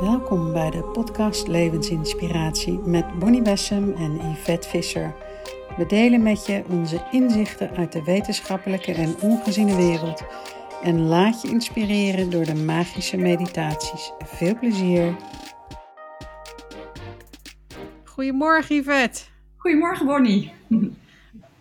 Welkom 0.00 0.52
bij 0.52 0.70
de 0.70 0.82
podcast 0.82 1.48
Levensinspiratie 1.48 2.78
met 2.78 3.18
Bonnie 3.18 3.42
Bessem 3.42 3.92
en 3.92 4.30
Yvette 4.30 4.68
Visser. 4.68 5.14
We 5.76 5.86
delen 5.86 6.22
met 6.22 6.46
je 6.46 6.64
onze 6.68 7.06
inzichten 7.10 7.70
uit 7.76 7.92
de 7.92 8.02
wetenschappelijke 8.04 8.92
en 8.92 9.14
ongeziene 9.20 9.76
wereld 9.76 10.22
en 10.82 11.00
laat 11.00 11.42
je 11.42 11.48
inspireren 11.48 12.30
door 12.30 12.44
de 12.44 12.54
magische 12.54 13.16
meditaties. 13.16 14.12
Veel 14.24 14.58
plezier! 14.58 15.16
Goedemorgen 18.04 18.76
Yvette. 18.76 19.22
Goedemorgen 19.56 20.06
Bonnie. 20.06 20.52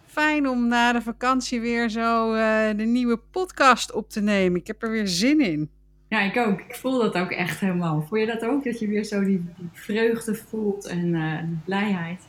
Fijn 0.05 0.47
om 0.47 0.67
na 0.67 0.91
de 0.91 1.01
vakantie 1.01 1.61
weer 1.61 1.89
zo 1.89 2.33
uh, 2.33 2.67
de 2.77 2.83
nieuwe 2.83 3.17
podcast 3.17 3.91
op 3.91 4.09
te 4.09 4.21
nemen. 4.21 4.59
Ik 4.59 4.67
heb 4.67 4.83
er 4.83 4.91
weer 4.91 5.07
zin 5.07 5.39
in. 5.39 5.69
Ja, 6.15 6.21
ik 6.21 6.37
ook. 6.37 6.59
Ik 6.59 6.75
voel 6.75 6.99
dat 6.99 7.15
ook 7.15 7.31
echt 7.31 7.59
helemaal. 7.59 8.05
Voel 8.07 8.19
je 8.19 8.25
dat 8.25 8.43
ook? 8.43 8.63
Dat 8.63 8.79
je 8.79 8.87
weer 8.87 9.03
zo 9.03 9.23
die, 9.23 9.45
vreugde 9.73 10.35
voelt 10.35 10.85
en 10.85 11.05
uh, 11.05 11.39
die 11.39 11.57
blijheid? 11.65 12.21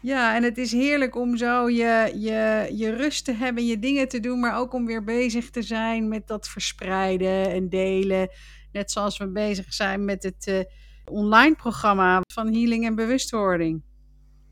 Ja, 0.00 0.36
en 0.36 0.42
het 0.42 0.58
is 0.58 0.72
heerlijk 0.72 1.16
om 1.16 1.36
zo 1.36 1.68
je, 1.68 2.12
je, 2.14 2.68
je 2.72 2.90
rust 2.90 3.24
te 3.24 3.32
hebben, 3.32 3.66
je 3.66 3.78
dingen 3.78 4.08
te 4.08 4.20
doen, 4.20 4.40
maar 4.40 4.58
ook 4.58 4.72
om 4.72 4.86
weer 4.86 5.04
bezig 5.04 5.50
te 5.50 5.62
zijn 5.62 6.08
met 6.08 6.26
dat 6.26 6.48
verspreiden 6.48 7.50
en 7.50 7.68
delen. 7.68 8.28
Net 8.72 8.90
zoals 8.90 9.18
we 9.18 9.28
bezig 9.28 9.74
zijn 9.74 10.04
met 10.04 10.22
het 10.22 10.46
uh, 10.46 10.58
online 11.04 11.54
programma 11.54 12.20
van 12.32 12.52
Healing 12.52 12.86
en 12.86 12.94
Bewustwording. 12.94 13.82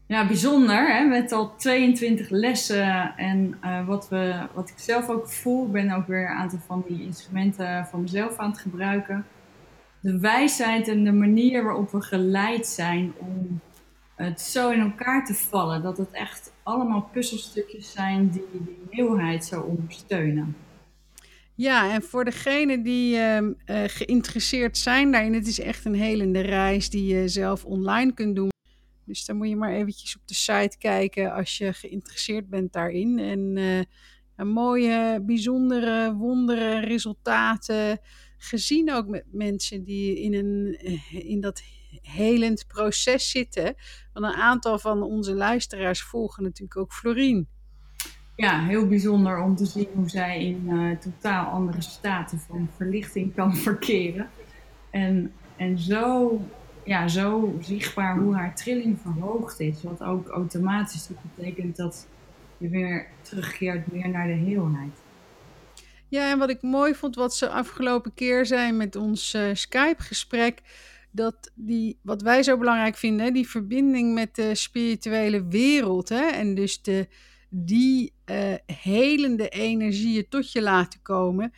Ja, 0.09 0.27
bijzonder. 0.27 0.97
Hè? 0.97 1.05
Met 1.05 1.33
al 1.33 1.57
22 1.57 2.29
lessen. 2.31 3.17
En 3.17 3.59
uh, 3.65 3.87
wat, 3.87 4.09
we, 4.09 4.47
wat 4.55 4.69
ik 4.69 4.79
zelf 4.79 5.09
ook 5.09 5.29
voel, 5.29 5.71
ben 5.71 5.91
ook 5.91 6.07
weer 6.07 6.31
een 6.31 6.37
aantal 6.37 6.59
van 6.67 6.85
die 6.89 7.03
instrumenten 7.03 7.87
van 7.87 8.01
mezelf 8.01 8.37
aan 8.37 8.51
het 8.51 8.59
gebruiken. 8.59 9.27
De 10.01 10.19
wijsheid 10.19 10.89
en 10.89 11.05
de 11.05 11.13
manier 11.13 11.65
waarop 11.65 11.91
we 11.91 12.03
geleid 12.03 12.67
zijn 12.67 13.13
om 13.17 13.61
het 14.15 14.41
zo 14.41 14.71
in 14.71 14.81
elkaar 14.81 15.25
te 15.25 15.35
vallen. 15.35 15.83
Dat 15.83 15.97
het 15.97 16.11
echt 16.11 16.53
allemaal 16.63 17.09
puzzelstukjes 17.13 17.93
zijn 17.93 18.31
die 18.31 18.45
die 18.53 18.79
nieuwheid 18.91 19.45
zo 19.45 19.61
ondersteunen. 19.61 20.57
Ja, 21.55 21.93
en 21.93 22.03
voor 22.03 22.25
degenen 22.25 22.83
die 22.83 23.17
uh, 23.17 23.41
uh, 23.41 23.49
geïnteresseerd 23.87 24.79
zijn 24.79 25.13
daarin, 25.13 25.35
het 25.35 25.47
is 25.47 25.61
echt 25.61 25.85
een 25.85 25.95
helende 25.95 26.41
reis 26.41 26.91
die 26.91 27.15
je 27.15 27.29
zelf 27.29 27.65
online 27.65 28.13
kunt 28.15 28.37
doen. 28.37 28.55
Dus 29.07 29.25
dan 29.25 29.37
moet 29.37 29.49
je 29.49 29.57
maar 29.57 29.73
eventjes 29.73 30.17
op 30.17 30.23
de 30.25 30.35
site 30.35 30.77
kijken 30.79 31.33
als 31.33 31.59
je 31.59 31.73
geïnteresseerd 31.73 32.49
bent 32.49 32.73
daarin. 32.73 33.19
En 33.19 33.57
uh, 34.37 34.47
mooie, 34.47 35.23
bijzondere, 35.23 36.15
wondere 36.15 36.81
resultaten 36.81 38.01
gezien 38.37 38.93
ook 38.93 39.07
met 39.07 39.25
mensen 39.33 39.85
die 39.85 40.21
in, 40.21 40.35
een, 40.35 40.79
in 41.11 41.41
dat 41.41 41.63
helend 42.03 42.67
proces 42.67 43.31
zitten. 43.31 43.75
Want 44.13 44.27
een 44.27 44.41
aantal 44.41 44.79
van 44.79 45.03
onze 45.03 45.35
luisteraars 45.35 46.03
volgen 46.03 46.43
natuurlijk 46.43 46.77
ook 46.77 46.93
Florien. 46.93 47.49
Ja, 48.37 48.65
heel 48.65 48.87
bijzonder 48.87 49.43
om 49.43 49.57
te 49.57 49.67
zien 49.67 49.89
hoe 49.95 50.09
zij 50.09 50.45
in 50.45 50.63
uh, 50.69 50.97
totaal 50.97 51.47
andere 51.47 51.81
staten 51.81 52.39
van 52.39 52.69
verlichting 52.77 53.35
kan 53.35 53.57
verkeren. 53.57 54.29
En, 54.91 55.33
en 55.57 55.79
zo 55.79 56.41
ja, 56.87 57.09
zo 57.09 57.57
zichtbaar 57.61 58.19
hoe 58.19 58.35
haar 58.35 58.55
trilling 58.55 58.99
verhoogd 59.01 59.61
is. 59.61 59.83
Wat 59.83 60.03
ook 60.03 60.29
automatisch 60.29 61.09
betekent 61.35 61.77
dat 61.77 62.07
je 62.59 62.69
weer 62.69 63.07
terugkeert 63.21 63.93
meer 63.93 64.09
naar 64.09 64.27
de 64.27 64.33
heelheid. 64.33 65.05
Ja, 66.09 66.31
en 66.31 66.39
wat 66.39 66.51
ik 66.51 66.63
mooi 66.63 66.95
vond, 66.95 67.15
wat 67.15 67.35
ze 67.35 67.49
afgelopen 67.49 68.15
keer 68.15 68.47
zei 68.47 68.73
met 68.73 68.97
ons 68.97 69.35
uh, 69.35 69.43
Skype-gesprek, 69.53 70.61
dat 71.11 71.51
die, 71.55 71.99
wat 72.03 72.23
wij 72.23 72.43
zo 72.43 72.59
belangrijk 72.59 72.97
vinden, 72.97 73.33
die 73.33 73.49
verbinding 73.49 74.15
met 74.15 74.35
de 74.35 74.55
spirituele 74.55 75.47
wereld, 75.47 76.09
hè, 76.09 76.27
en 76.27 76.55
dus 76.55 76.83
de, 76.83 77.09
die 77.49 78.13
uh, 78.31 78.55
helende 78.83 79.49
energieën 79.49 80.29
tot 80.29 80.53
je 80.53 80.63
laten 80.63 81.03
komen, 81.03 81.53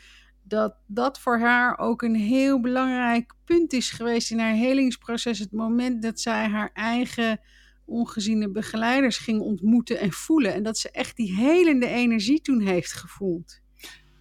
dat 0.48 0.74
dat 0.86 1.20
voor 1.20 1.38
haar 1.38 1.78
ook 1.78 2.02
een 2.02 2.14
heel 2.14 2.60
belangrijk 2.60 3.32
punt 3.44 3.72
is 3.72 3.90
geweest 3.90 4.30
in 4.30 4.38
haar 4.38 4.52
helingsproces. 4.52 5.38
Het 5.38 5.52
moment 5.52 6.02
dat 6.02 6.20
zij 6.20 6.48
haar 6.48 6.70
eigen 6.74 7.40
ongeziene 7.84 8.50
begeleiders 8.50 9.18
ging 9.18 9.40
ontmoeten 9.40 10.00
en 10.00 10.12
voelen. 10.12 10.54
En 10.54 10.62
dat 10.62 10.78
ze 10.78 10.90
echt 10.90 11.16
die 11.16 11.34
helende 11.34 11.86
energie 11.86 12.40
toen 12.40 12.60
heeft 12.60 12.92
gevoeld. 12.92 13.60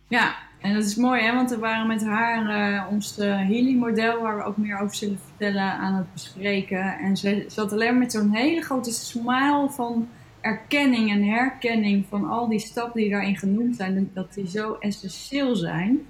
Ja, 0.08 0.36
en 0.62 0.74
dat 0.74 0.84
is 0.84 0.96
mooi, 0.96 1.22
hè? 1.22 1.34
want 1.34 1.50
we 1.50 1.58
waren 1.58 1.88
met 1.88 2.04
haar 2.04 2.74
uh, 2.74 2.92
ons 2.92 3.16
healing 3.16 3.80
model, 3.80 4.22
waar 4.22 4.38
we 4.38 4.44
ook 4.44 4.58
meer 4.58 4.80
over 4.80 4.96
zullen 4.96 5.20
vertellen, 5.20 5.72
aan 5.72 5.96
het 5.96 6.14
bespreken. 6.14 6.98
En 6.98 7.18
ze 7.18 7.46
zat 7.48 7.72
alleen 7.72 7.98
met 7.98 8.12
zo'n 8.12 8.32
hele 8.32 8.62
grote 8.62 8.92
smile 8.92 9.70
van 9.70 10.08
erkenning 10.42 11.12
en 11.12 11.24
herkenning 11.24 12.06
van 12.10 12.30
al 12.30 12.48
die 12.48 12.60
stappen 12.60 13.02
die 13.02 13.10
daarin 13.10 13.38
genoemd 13.38 13.76
zijn, 13.76 14.10
dat 14.14 14.34
die 14.34 14.50
zo 14.50 14.74
essentieel 14.74 15.56
zijn. 15.56 16.06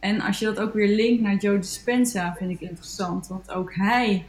En 0.00 0.20
als 0.20 0.38
je 0.38 0.44
dat 0.44 0.58
ook 0.58 0.72
weer 0.72 0.94
linkt 0.94 1.22
naar 1.22 1.36
Joe 1.36 1.58
Dispenza, 1.58 2.34
vind 2.34 2.50
ik 2.50 2.60
interessant. 2.60 3.26
Want 3.26 3.50
ook 3.50 3.74
hij 3.74 4.26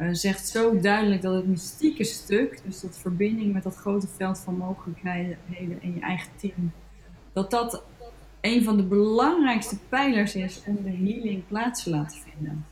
uh, 0.00 0.08
zegt 0.12 0.48
zo 0.48 0.80
duidelijk 0.80 1.22
dat 1.22 1.34
het 1.34 1.46
mystieke 1.46 2.04
stuk, 2.04 2.60
dus 2.64 2.80
dat 2.80 2.98
verbinding 2.98 3.52
met 3.52 3.62
dat 3.62 3.76
grote 3.76 4.08
veld 4.08 4.38
van 4.38 4.56
mogelijkheden 4.56 5.38
in 5.80 5.94
je 5.94 6.00
eigen 6.00 6.30
team, 6.36 6.72
dat 7.32 7.50
dat 7.50 7.82
een 8.40 8.64
van 8.64 8.76
de 8.76 8.82
belangrijkste 8.82 9.78
pijlers 9.88 10.34
is 10.34 10.62
om 10.66 10.82
de 10.82 10.90
healing 10.90 11.46
plaats 11.46 11.82
te 11.82 11.90
laten 11.90 12.18
vinden. 12.18 12.66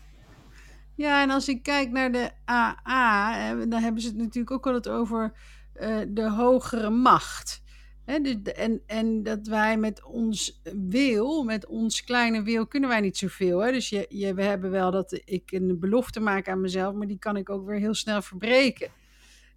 Ja, 0.95 1.23
en 1.23 1.31
als 1.31 1.49
ik 1.49 1.63
kijk 1.63 1.91
naar 1.91 2.13
de 2.13 2.31
AA, 2.51 3.55
dan 3.55 3.83
hebben 3.83 4.03
ze 4.03 4.09
het 4.09 4.17
natuurlijk 4.17 4.51
ook 4.51 4.67
altijd 4.67 4.89
over 4.89 5.33
uh, 5.81 5.97
de 6.09 6.31
hogere 6.31 6.91
macht. 6.91 7.63
Hè, 8.05 8.15
en, 8.43 8.83
en 8.87 9.23
dat 9.23 9.47
wij 9.47 9.77
met 9.77 10.03
ons 10.05 10.61
wil, 10.89 11.43
met 11.43 11.67
ons 11.67 12.05
kleine 12.05 12.43
wil, 12.43 12.67
kunnen 12.67 12.89
wij 12.89 13.01
niet 13.01 13.17
zoveel. 13.17 13.59
Hè? 13.59 13.73
Dus 13.73 13.89
je, 13.89 14.07
je, 14.09 14.35
we 14.35 14.43
hebben 14.43 14.71
wel 14.71 14.91
dat 14.91 15.21
ik 15.25 15.53
een 15.53 15.79
belofte 15.79 16.21
maak 16.21 16.49
aan 16.49 16.61
mezelf, 16.61 16.95
maar 16.95 17.07
die 17.07 17.19
kan 17.19 17.37
ik 17.37 17.51
ook 17.51 17.67
weer 17.67 17.79
heel 17.79 17.95
snel 17.95 18.23
verbreken. 18.23 18.89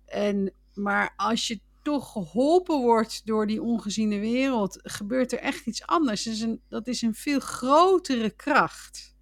En, 0.05 0.53
maar 0.73 1.13
als 1.15 1.47
je 1.47 1.59
toch 1.81 2.11
geholpen 2.11 2.79
wordt 2.79 3.21
door 3.25 3.47
die 3.47 3.61
ongeziene 3.61 4.19
wereld, 4.19 4.79
gebeurt 4.83 5.31
er 5.31 5.39
echt 5.39 5.65
iets 5.65 5.85
anders. 5.85 6.23
Dat 6.23 6.33
is 6.33 6.41
een, 6.41 6.61
dat 6.69 6.87
is 6.87 7.01
een 7.01 7.15
veel 7.15 7.39
grotere 7.39 8.29
kracht. 8.29 9.15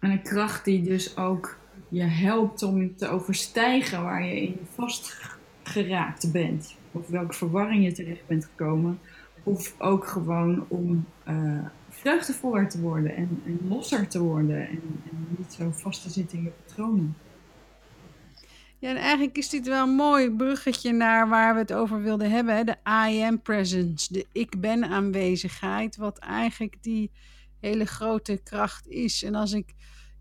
En 0.00 0.10
een 0.10 0.22
kracht 0.22 0.64
die 0.64 0.82
dus 0.82 1.16
ook 1.16 1.58
je 1.88 2.02
helpt 2.02 2.62
om 2.62 2.96
te 2.96 3.08
overstijgen 3.08 4.02
waar 4.02 4.24
je 4.24 4.40
in 4.40 4.58
vastgeraakt 4.74 6.32
bent 6.32 6.75
of 6.96 7.08
welke 7.08 7.34
verwarring 7.34 7.84
je 7.84 7.92
terecht 7.92 8.26
bent 8.26 8.44
gekomen. 8.44 8.98
Of 9.42 9.74
ook 9.78 10.06
gewoon 10.06 10.64
om 10.68 11.06
uh, 11.28 11.58
vreugdevoller 11.88 12.68
te 12.68 12.80
worden 12.80 13.16
en, 13.16 13.40
losser 13.68 14.08
te 14.08 14.18
worden 14.18 14.68
en, 14.68 14.80
en, 15.10 15.26
niet 15.38 15.52
zo 15.52 15.70
vast 15.70 16.02
te 16.02 16.10
zitten 16.10 16.38
in 16.38 16.44
je 16.44 16.52
patronen. 16.66 17.16
Ja, 18.78 18.90
en 18.90 18.96
eigenlijk 18.96 19.36
is 19.36 19.48
dit 19.48 19.66
wel 19.66 19.82
een 19.82 19.94
mooi 19.94 20.30
bruggetje 20.30 20.92
naar 20.92 21.28
waar 21.28 21.54
we 21.54 21.60
het 21.60 21.72
over 21.72 22.02
wilden 22.02 22.30
hebben. 22.30 22.66
De 22.66 22.76
I 23.08 23.22
am 23.22 23.42
presence, 23.42 24.12
de 24.12 24.26
ik 24.32 24.60
ben 24.60 24.84
aanwezigheid, 24.84 25.96
wat 25.96 26.18
eigenlijk 26.18 26.76
die 26.80 27.10
hele 27.60 27.84
grote 27.84 28.40
kracht 28.44 28.88
is. 28.88 29.22
En 29.22 29.34
als 29.34 29.52
ik 29.52 29.74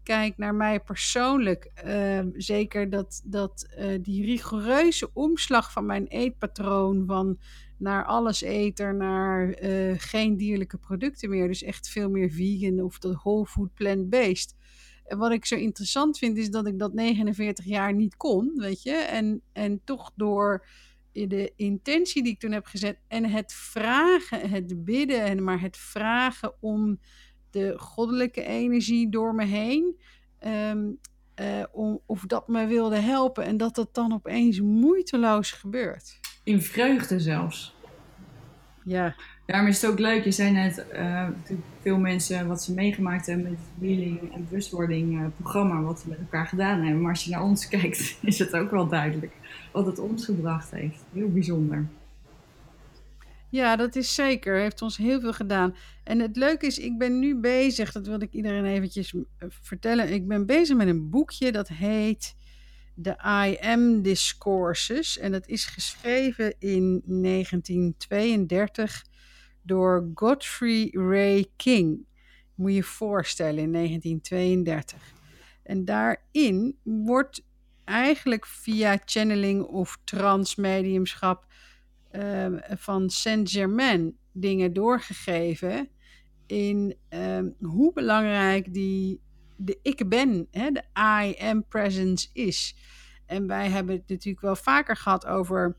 kijk 0.05 0.37
naar 0.37 0.55
mij 0.55 0.79
persoonlijk, 0.79 1.71
uh, 1.85 2.19
zeker 2.33 2.89
dat, 2.89 3.21
dat 3.23 3.67
uh, 3.79 3.97
die 4.01 4.25
rigoureuze 4.25 5.09
omslag 5.13 5.71
van 5.71 5.85
mijn 5.85 6.07
eetpatroon 6.07 7.03
van 7.05 7.39
naar 7.77 8.05
alles 8.05 8.41
eter, 8.41 8.95
naar 8.95 9.63
uh, 9.63 9.93
geen 9.97 10.37
dierlijke 10.37 10.77
producten 10.77 11.29
meer, 11.29 11.47
dus 11.47 11.63
echt 11.63 11.89
veel 11.89 12.09
meer 12.09 12.31
vegan 12.31 12.81
of 12.81 12.99
de 12.99 13.11
whole 13.11 13.45
food 13.45 13.73
plant-based. 13.73 14.55
En 15.05 15.17
wat 15.17 15.31
ik 15.31 15.45
zo 15.45 15.55
interessant 15.55 16.17
vind 16.17 16.37
is 16.37 16.49
dat 16.49 16.67
ik 16.67 16.79
dat 16.79 16.93
49 16.93 17.65
jaar 17.65 17.93
niet 17.93 18.17
kon, 18.17 18.51
weet 18.55 18.83
je, 18.83 18.95
en, 18.95 19.41
en 19.53 19.81
toch 19.83 20.11
door 20.15 20.65
de 21.11 21.53
intentie 21.55 22.23
die 22.23 22.31
ik 22.31 22.39
toen 22.39 22.51
heb 22.51 22.65
gezet 22.65 22.99
en 23.07 23.25
het 23.25 23.53
vragen, 23.53 24.49
het 24.49 24.85
bidden, 24.85 25.23
en 25.23 25.43
maar 25.43 25.61
het 25.61 25.77
vragen 25.77 26.53
om 26.59 26.99
de 27.55 27.73
goddelijke 27.77 28.43
energie 28.43 29.09
door 29.09 29.35
me 29.35 29.45
heen. 29.45 29.95
Um, 30.45 30.99
uh, 31.41 31.63
om, 31.71 31.99
of 32.05 32.21
dat 32.21 32.47
me 32.47 32.65
wilde 32.65 32.99
helpen 32.99 33.43
en 33.43 33.57
dat 33.57 33.75
dat 33.75 33.89
dan 33.91 34.13
opeens 34.13 34.59
moeiteloos 34.59 35.51
gebeurt. 35.51 36.19
In 36.43 36.61
vreugde 36.61 37.19
zelfs. 37.19 37.75
Ja. 38.83 39.15
Daarom 39.45 39.67
is 39.67 39.81
het 39.81 39.91
ook 39.91 39.99
leuk. 39.99 40.23
Je 40.23 40.31
zei 40.31 40.51
net, 40.51 40.85
uh, 40.93 41.27
veel 41.81 41.97
mensen 41.97 42.47
wat 42.47 42.63
ze 42.63 42.73
meegemaakt 42.73 43.25
hebben 43.25 43.49
met 43.49 43.59
het 43.59 43.87
healing 43.87 44.33
en 44.33 44.47
bewustwording 44.49 45.13
uh, 45.13 45.25
programma, 45.35 45.81
wat 45.81 45.99
ze 45.99 46.09
met 46.09 46.19
elkaar 46.19 46.47
gedaan 46.47 46.81
hebben. 46.81 47.01
Maar 47.01 47.11
als 47.11 47.23
je 47.23 47.31
naar 47.31 47.43
ons 47.43 47.67
kijkt, 47.77 48.17
is 48.21 48.39
het 48.39 48.55
ook 48.55 48.71
wel 48.71 48.87
duidelijk 48.87 49.33
wat 49.71 49.85
het 49.85 49.99
ons 49.99 50.25
gebracht 50.25 50.71
heeft. 50.71 51.03
Heel 51.13 51.31
bijzonder. 51.31 51.85
Ja, 53.55 53.75
dat 53.75 53.95
is 53.95 54.15
zeker. 54.15 54.55
Heeft 54.55 54.81
ons 54.81 54.97
heel 54.97 55.19
veel 55.19 55.33
gedaan. 55.33 55.75
En 56.03 56.19
het 56.19 56.35
leuke 56.35 56.65
is, 56.65 56.79
ik 56.79 56.97
ben 56.97 57.19
nu 57.19 57.35
bezig, 57.35 57.91
dat 57.91 58.07
wilde 58.07 58.25
ik 58.25 58.33
iedereen 58.33 58.65
eventjes 58.65 59.13
eh, 59.13 59.21
vertellen. 59.49 60.13
Ik 60.13 60.27
ben 60.27 60.45
bezig 60.45 60.75
met 60.75 60.87
een 60.87 61.09
boekje 61.09 61.51
dat 61.51 61.67
heet 61.67 62.35
The 63.01 63.17
I 63.47 63.57
Am 63.67 64.01
Discourses. 64.01 65.17
En 65.17 65.31
dat 65.31 65.47
is 65.47 65.65
geschreven 65.65 66.55
in 66.59 67.01
1932 67.05 69.05
door 69.61 70.09
Godfrey 70.13 70.89
Ray 70.91 71.45
King. 71.55 72.05
Moet 72.55 72.69
je 72.69 72.75
je 72.75 72.83
voorstellen, 72.83 73.63
in 73.63 73.71
1932. 73.71 75.13
En 75.63 75.85
daarin 75.85 76.77
wordt 76.83 77.43
eigenlijk 77.83 78.45
via 78.45 79.01
channeling 79.05 79.63
of 79.63 79.97
transmediumschap 80.03 81.45
uh, 82.15 82.47
van 82.77 83.09
Saint-Germain 83.09 84.17
dingen 84.31 84.73
doorgegeven 84.73 85.89
in 86.45 86.95
um, 87.09 87.55
hoe 87.59 87.93
belangrijk 87.93 88.73
die 88.73 89.21
de 89.57 89.79
ik 89.81 90.09
ben, 90.09 90.47
hè, 90.51 90.71
de 90.71 90.83
I 90.99 91.35
am 91.43 91.67
presence 91.67 92.27
is. 92.33 92.75
En 93.25 93.47
wij 93.47 93.69
hebben 93.69 93.95
het 93.95 94.07
natuurlijk 94.07 94.41
wel 94.41 94.55
vaker 94.55 94.95
gehad 94.95 95.25
over 95.25 95.77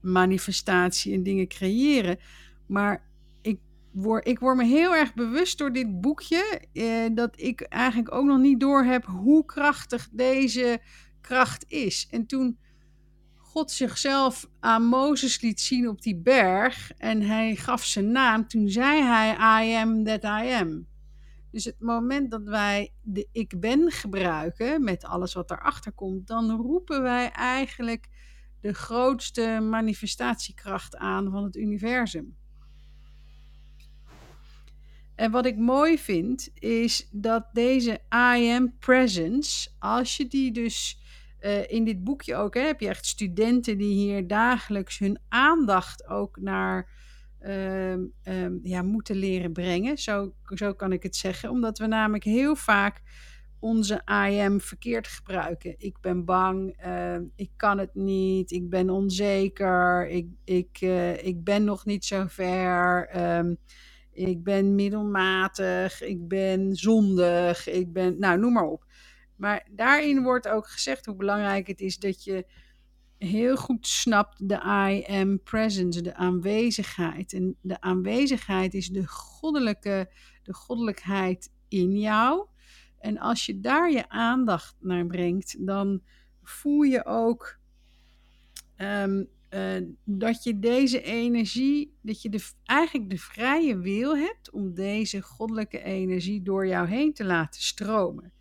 manifestatie 0.00 1.14
en 1.14 1.22
dingen 1.22 1.48
creëren. 1.48 2.18
Maar 2.66 3.08
ik 3.42 3.58
word, 3.90 4.26
ik 4.26 4.38
word 4.38 4.56
me 4.56 4.64
heel 4.64 4.94
erg 4.94 5.14
bewust 5.14 5.58
door 5.58 5.72
dit 5.72 6.00
boekje 6.00 6.60
eh, 6.72 7.06
dat 7.14 7.40
ik 7.40 7.60
eigenlijk 7.60 8.14
ook 8.14 8.24
nog 8.24 8.38
niet 8.38 8.60
door 8.60 8.84
heb 8.84 9.04
hoe 9.04 9.44
krachtig 9.44 10.08
deze 10.12 10.80
kracht 11.20 11.64
is. 11.68 12.08
En 12.10 12.26
toen 12.26 12.58
God 13.50 13.70
zichzelf 13.70 14.48
aan 14.60 14.82
Mozes 14.84 15.40
liet 15.40 15.60
zien 15.60 15.88
op 15.88 16.02
die 16.02 16.16
berg 16.16 16.92
en 16.96 17.22
hij 17.22 17.56
gaf 17.56 17.84
zijn 17.84 18.12
naam, 18.12 18.48
toen 18.48 18.68
zei 18.68 19.02
hij 19.02 19.64
I 19.64 19.74
am 19.74 20.04
that 20.04 20.24
I 20.24 20.52
am. 20.52 20.86
Dus 21.50 21.64
het 21.64 21.80
moment 21.80 22.30
dat 22.30 22.42
wij 22.42 22.92
de 23.02 23.28
ik 23.32 23.60
ben 23.60 23.90
gebruiken 23.90 24.84
met 24.84 25.04
alles 25.04 25.34
wat 25.34 25.50
erachter 25.50 25.92
komt, 25.92 26.26
dan 26.26 26.50
roepen 26.50 27.02
wij 27.02 27.30
eigenlijk 27.30 28.08
de 28.60 28.72
grootste 28.72 29.58
manifestatiekracht 29.62 30.96
aan 30.96 31.30
van 31.30 31.44
het 31.44 31.56
universum. 31.56 32.36
En 35.14 35.30
wat 35.30 35.46
ik 35.46 35.56
mooi 35.56 35.98
vind, 35.98 36.50
is 36.54 37.08
dat 37.12 37.48
deze 37.52 38.00
I 38.14 38.50
am 38.50 38.78
presence, 38.78 39.70
als 39.78 40.16
je 40.16 40.26
die 40.26 40.52
dus 40.52 40.99
uh, 41.40 41.70
in 41.70 41.84
dit 41.84 42.04
boekje 42.04 42.36
ook, 42.36 42.54
hè, 42.54 42.60
heb 42.60 42.80
je 42.80 42.88
echt 42.88 43.06
studenten 43.06 43.78
die 43.78 43.94
hier 43.94 44.26
dagelijks 44.26 44.98
hun 44.98 45.18
aandacht 45.28 46.08
ook 46.08 46.40
naar 46.40 46.88
uh, 47.42 47.92
um, 47.92 48.60
ja, 48.62 48.82
moeten 48.82 49.16
leren 49.16 49.52
brengen. 49.52 49.98
Zo, 49.98 50.34
zo 50.44 50.74
kan 50.74 50.92
ik 50.92 51.02
het 51.02 51.16
zeggen. 51.16 51.50
Omdat 51.50 51.78
we 51.78 51.86
namelijk 51.86 52.24
heel 52.24 52.56
vaak 52.56 53.02
onze 53.58 54.02
I 54.10 54.38
am 54.38 54.60
verkeerd 54.60 55.06
gebruiken. 55.06 55.74
Ik 55.78 55.96
ben 56.00 56.24
bang, 56.24 56.84
uh, 56.86 57.16
ik 57.36 57.50
kan 57.56 57.78
het 57.78 57.94
niet, 57.94 58.50
ik 58.50 58.70
ben 58.70 58.90
onzeker, 58.90 60.08
ik, 60.08 60.26
ik, 60.44 60.80
uh, 60.80 61.24
ik 61.26 61.44
ben 61.44 61.64
nog 61.64 61.84
niet 61.84 62.04
zo 62.04 62.24
ver, 62.28 63.10
ik 64.12 64.42
ben 64.42 64.74
middelmatig, 64.74 66.02
ik 66.02 66.28
ben 66.28 66.76
zondig, 66.76 67.68
ik 67.68 67.92
ben, 67.92 68.18
nou 68.18 68.38
noem 68.38 68.52
maar 68.52 68.66
op. 68.66 68.84
Maar 69.40 69.66
daarin 69.70 70.22
wordt 70.22 70.48
ook 70.48 70.68
gezegd 70.68 71.06
hoe 71.06 71.14
belangrijk 71.14 71.66
het 71.66 71.80
is 71.80 71.98
dat 71.98 72.24
je 72.24 72.46
heel 73.18 73.56
goed 73.56 73.86
snapt 73.86 74.48
de 74.48 74.54
I 74.88 75.04
am 75.12 75.42
presence, 75.42 76.02
de 76.02 76.14
aanwezigheid. 76.14 77.32
En 77.32 77.56
de 77.60 77.80
aanwezigheid 77.80 78.74
is 78.74 78.88
de 78.88 79.06
goddelijke, 79.06 80.10
de 80.42 80.54
goddelijkheid 80.54 81.52
in 81.68 81.98
jou. 81.98 82.46
En 82.98 83.18
als 83.18 83.46
je 83.46 83.60
daar 83.60 83.90
je 83.90 84.08
aandacht 84.08 84.76
naar 84.80 85.06
brengt, 85.06 85.66
dan 85.66 86.02
voel 86.42 86.82
je 86.82 87.04
ook 87.04 87.58
um, 88.76 89.28
uh, 89.50 89.76
dat 90.04 90.44
je 90.44 90.58
deze 90.58 91.02
energie, 91.02 91.96
dat 92.02 92.22
je 92.22 92.28
de, 92.28 92.50
eigenlijk 92.64 93.10
de 93.10 93.18
vrije 93.18 93.78
wil 93.78 94.16
hebt 94.16 94.50
om 94.50 94.74
deze 94.74 95.22
goddelijke 95.22 95.82
energie 95.82 96.42
door 96.42 96.66
jou 96.66 96.88
heen 96.88 97.12
te 97.12 97.24
laten 97.24 97.62
stromen. 97.62 98.32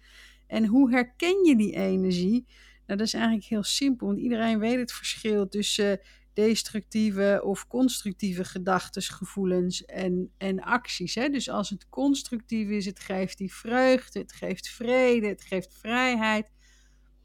En 0.49 0.65
hoe 0.65 0.91
herken 0.91 1.45
je 1.45 1.55
die 1.55 1.75
energie? 1.75 2.45
Nou, 2.85 2.99
dat 2.99 3.07
is 3.07 3.13
eigenlijk 3.13 3.45
heel 3.45 3.63
simpel, 3.63 4.07
want 4.07 4.19
iedereen 4.19 4.59
weet 4.59 4.77
het 4.77 4.91
verschil 4.91 5.47
tussen 5.47 5.99
destructieve 6.33 7.41
of 7.43 7.67
constructieve 7.67 8.43
gedachten, 8.43 9.01
gevoelens 9.01 9.85
en, 9.85 10.31
en 10.37 10.61
acties. 10.61 11.15
Hè? 11.15 11.29
Dus 11.29 11.49
als 11.49 11.69
het 11.69 11.89
constructief 11.89 12.69
is, 12.69 12.85
het 12.85 12.99
geeft 12.99 13.37
die 13.37 13.53
vreugde, 13.53 14.19
het 14.19 14.33
geeft 14.33 14.69
vrede, 14.69 15.27
het 15.27 15.41
geeft 15.43 15.77
vrijheid, 15.79 16.51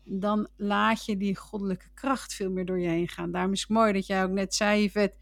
dan 0.05 0.49
laat 0.57 1.05
je 1.05 1.17
die 1.17 1.37
goddelijke 1.37 1.89
kracht 1.95 2.35
veel 2.35 2.51
meer 2.51 2.65
door 2.65 2.81
je 2.81 2.89
heen 2.89 3.09
gaan. 3.09 3.33
Daarom 3.33 3.53
is 3.53 3.61
het 3.61 3.69
mooi 3.69 3.93
dat 3.93 4.07
jij 4.07 4.25
ook 4.25 4.31
net 4.31 4.55
zei, 4.55 4.83
Yvette, 4.83 5.17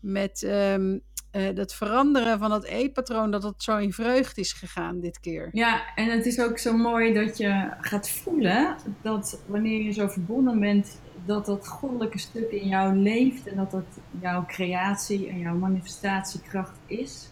met 0.00 0.42
um, 0.42 1.02
uh, 1.32 1.54
dat 1.54 1.74
veranderen 1.74 2.38
van 2.38 2.50
dat 2.50 2.64
E-patroon, 2.64 3.30
dat 3.30 3.42
het 3.42 3.62
zo 3.62 3.76
in 3.76 3.92
vreugde 3.92 4.40
is 4.40 4.52
gegaan 4.52 5.00
dit 5.00 5.20
keer. 5.20 5.48
Ja, 5.52 5.94
en 5.94 6.10
het 6.10 6.26
is 6.26 6.40
ook 6.40 6.58
zo 6.58 6.76
mooi 6.76 7.12
dat 7.12 7.36
je 7.36 7.70
gaat 7.80 8.10
voelen 8.10 8.76
dat 9.02 9.40
wanneer 9.46 9.82
je 9.82 9.92
zo 9.92 10.08
verbonden 10.08 10.60
bent, 10.60 11.00
dat 11.24 11.46
dat 11.46 11.68
goddelijke 11.68 12.18
stuk 12.18 12.50
in 12.50 12.68
jou 12.68 12.96
leeft 12.96 13.46
en 13.46 13.56
dat 13.56 13.70
dat 13.70 13.98
jouw 14.20 14.44
creatie 14.46 15.28
en 15.28 15.38
jouw 15.38 15.54
manifestatiekracht 15.54 16.78
is. 16.86 17.30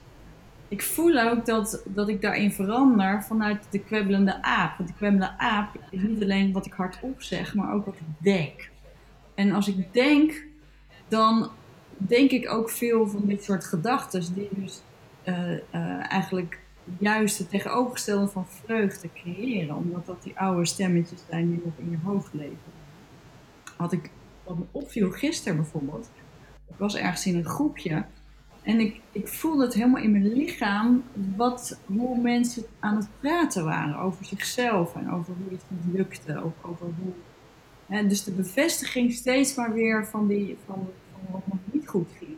Ik 0.69 0.82
voel 0.82 1.19
ook 1.19 1.47
dat, 1.47 1.82
dat 1.87 2.08
ik 2.08 2.20
daarin 2.20 2.52
verander 2.52 3.23
vanuit 3.23 3.67
de 3.70 3.79
kwebbelende 3.79 4.43
aap. 4.43 4.76
Want 4.76 4.88
de 4.88 4.97
kwebbelende 4.97 5.38
aap 5.38 5.75
is 5.90 6.02
niet 6.02 6.23
alleen 6.23 6.52
wat 6.52 6.67
ik 6.67 6.73
hardop 6.73 7.23
zeg, 7.23 7.55
maar 7.55 7.73
ook 7.73 7.85
wat 7.85 7.94
ik 7.94 8.25
denk. 8.25 8.70
En 9.35 9.52
als 9.52 9.69
ik 9.69 9.93
denk, 9.93 10.47
dan 11.08 11.50
denk 11.96 12.31
ik 12.31 12.50
ook 12.50 12.70
veel 12.70 13.08
van 13.08 13.23
dit 13.26 13.44
soort 13.44 13.64
gedachten, 13.64 14.35
die 14.35 14.49
dus 14.50 14.82
uh, 15.25 15.50
uh, 15.50 15.58
eigenlijk 16.12 16.58
juist 16.99 17.38
het 17.38 17.50
tegenovergestelde 17.50 18.29
van 18.29 18.46
vreugde 18.46 19.08
creëren, 19.14 19.76
omdat 19.76 20.06
dat 20.06 20.23
die 20.23 20.38
oude 20.38 20.67
stemmetjes 20.67 21.20
zijn 21.31 21.50
die 21.50 21.62
nog 21.64 21.75
in 21.76 21.91
je 21.91 21.99
hoofd 22.05 22.35
leven. 22.35 22.73
Had 23.76 23.93
ik, 23.93 24.11
wat 24.44 24.58
me 24.58 24.64
opviel 24.70 25.11
gisteren 25.11 25.56
bijvoorbeeld, 25.56 26.11
ik 26.69 26.75
was 26.76 26.96
ergens 26.96 27.26
in 27.26 27.37
een 27.37 27.44
groepje 27.44 28.05
en 28.62 28.81
ik, 28.81 29.00
ik 29.12 29.29
voelde 29.29 29.64
het 29.64 29.75
helemaal 29.75 30.02
in 30.02 30.12
mijn 30.12 30.32
lichaam 30.32 31.05
wat, 31.37 31.81
hoe 31.87 32.20
mensen 32.20 32.64
aan 32.81 32.97
het 32.97 33.08
praten 33.20 33.64
waren 33.64 33.99
over 33.99 34.25
zichzelf 34.25 34.94
en 34.94 35.12
over 35.12 35.35
hoe 35.35 35.52
het 35.52 35.62
niet 35.69 35.94
lukte, 35.94 36.42
of 36.45 36.52
over 36.71 36.87
hoe. 36.99 37.12
Dus 38.09 38.25
de 38.25 38.33
bevestiging 38.33 39.12
steeds 39.12 39.54
maar 39.54 39.73
weer 39.73 40.07
van, 40.07 40.26
die, 40.26 40.57
van, 40.66 40.88
wat 41.31 41.47
nog 41.47 41.59
niet 41.73 41.88
goed 41.88 42.09
ging. 42.19 42.37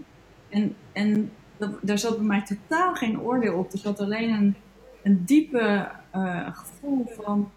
En, 0.48 0.76
en 0.92 1.32
daar 1.80 1.98
zat 1.98 2.16
bij 2.16 2.26
mij 2.26 2.44
totaal 2.44 2.94
geen 2.94 3.20
oordeel 3.20 3.58
op. 3.58 3.72
Er 3.72 3.78
zat 3.78 4.00
alleen 4.00 4.30
een, 4.30 4.56
een 5.02 5.24
diepe 5.24 5.88
uh, 6.14 6.56
gevoel 6.56 7.06
van 7.06 7.50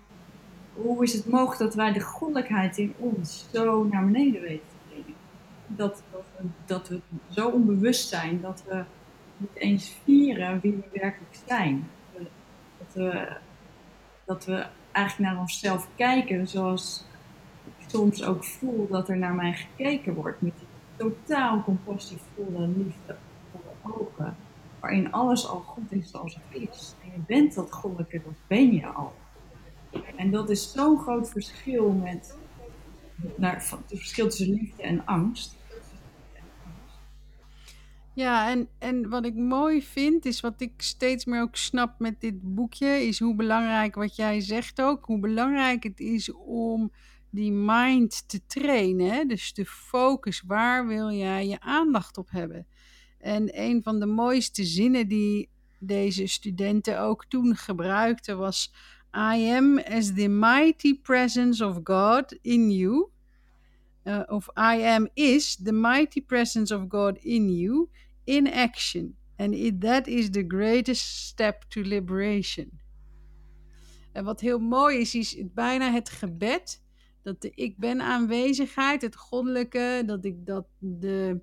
hoe 0.73 1.03
is 1.03 1.13
het 1.13 1.27
mogelijk 1.29 1.59
dat 1.59 1.75
wij 1.75 1.93
de 1.93 1.99
goddelijkheid 1.99 2.77
in 2.77 2.93
ons 2.97 3.47
zo 3.53 3.83
naar 3.83 4.05
beneden 4.05 4.41
weten 4.41 4.67
te 4.67 4.75
brengen. 4.89 5.13
Dat, 5.67 6.03
dat, 6.11 6.23
we, 6.37 6.47
dat 6.65 6.87
we 6.87 6.99
zo 7.29 7.47
onbewust 7.47 8.07
zijn 8.07 8.41
dat 8.41 8.63
we 8.67 8.83
niet 9.37 9.55
eens 9.55 9.95
vieren 10.03 10.59
wie 10.59 10.71
we 10.71 10.99
werkelijk 10.99 11.39
zijn. 11.47 11.89
Dat 12.77 12.93
we, 12.93 13.37
dat 14.25 14.45
we 14.45 14.65
eigenlijk 14.91 15.31
naar 15.31 15.41
onszelf 15.41 15.87
kijken 15.95 16.47
zoals 16.47 17.05
ik 17.65 17.89
soms 17.89 18.23
ook 18.23 18.43
voel 18.43 18.87
dat 18.87 19.09
er 19.09 19.17
naar 19.17 19.33
mij 19.33 19.53
gekeken 19.53 20.13
wordt. 20.13 20.41
Met 20.41 20.53
totaal 20.99 21.63
compassievolle, 21.63 22.67
liefdevolle 22.67 23.73
ogen. 23.81 24.35
Waarin 24.79 25.11
alles 25.11 25.47
al 25.47 25.59
goed 25.59 25.91
is 25.91 26.09
zoals 26.09 26.35
het 26.35 26.61
is. 26.61 26.95
En 27.03 27.11
je 27.11 27.19
bent 27.27 27.53
dat 27.55 27.71
goddelijke, 27.71 28.21
dat 28.23 28.33
ben 28.47 28.73
je 28.73 28.85
al. 28.85 29.13
En 30.15 30.31
dat 30.31 30.49
is 30.49 30.71
zo'n 30.71 30.99
groot 30.99 31.29
verschil 31.29 31.91
met 31.91 32.37
naar, 33.35 33.55
het 33.55 33.99
verschil 33.99 34.27
tussen 34.29 34.49
liefde 34.49 34.83
en 34.83 35.05
angst. 35.05 35.57
Ja, 38.13 38.49
en, 38.49 38.67
en 38.77 39.09
wat 39.09 39.25
ik 39.25 39.35
mooi 39.35 39.83
vind, 39.83 40.25
is 40.25 40.39
wat 40.39 40.61
ik 40.61 40.71
steeds 40.77 41.25
meer 41.25 41.41
ook 41.41 41.55
snap 41.55 41.99
met 41.99 42.21
dit 42.21 42.55
boekje, 42.55 42.87
is 42.87 43.19
hoe 43.19 43.35
belangrijk 43.35 43.95
wat 43.95 44.15
jij 44.15 44.41
zegt 44.41 44.81
ook, 44.81 45.05
hoe 45.05 45.19
belangrijk 45.19 45.83
het 45.83 45.99
is 45.99 46.33
om 46.33 46.91
die 47.29 47.51
mind 47.51 48.27
te 48.27 48.45
trainen. 48.45 49.27
Dus 49.27 49.53
de 49.53 49.65
focus, 49.65 50.43
waar 50.47 50.87
wil 50.87 51.11
jij 51.11 51.47
je 51.47 51.59
aandacht 51.59 52.17
op 52.17 52.29
hebben? 52.31 52.67
En 53.17 53.61
een 53.61 53.83
van 53.83 53.99
de 53.99 54.05
mooiste 54.05 54.63
zinnen 54.63 55.07
die 55.07 55.49
deze 55.79 56.27
studenten 56.27 56.99
ook 56.99 57.25
toen 57.25 57.55
gebruikten 57.55 58.37
was: 58.37 58.73
I 59.15 59.49
am 59.49 59.79
as 59.79 60.13
the 60.13 60.27
mighty 60.27 60.99
presence 60.99 61.65
of 61.65 61.79
God 61.83 62.37
in 62.41 62.71
you. 62.71 63.09
uh, 64.09 64.23
of 64.27 64.49
I 64.57 64.81
am 64.83 65.07
is 65.13 65.55
the 65.55 65.71
mighty 65.71 66.21
presence 66.21 66.71
of 66.71 66.89
God 66.89 67.17
in 67.17 67.49
you 67.49 67.89
in 68.25 68.47
action. 68.47 69.15
And 69.37 69.81
that 69.81 70.07
is 70.07 70.29
the 70.29 70.43
greatest 70.43 71.27
step 71.27 71.65
to 71.69 71.81
liberation. 71.81 72.79
En 74.11 74.23
wat 74.23 74.39
heel 74.39 74.59
mooi 74.59 74.99
is, 74.99 75.15
is 75.15 75.37
bijna 75.53 75.91
het 75.91 76.09
gebed. 76.09 76.81
Dat 77.21 77.41
de 77.41 77.51
ik 77.55 77.77
ben 77.77 78.01
aanwezigheid, 78.01 79.01
het 79.01 79.15
goddelijke, 79.15 80.03
dat 80.05 80.25
ik 80.25 80.45
dat 80.45 80.65
de, 80.77 81.39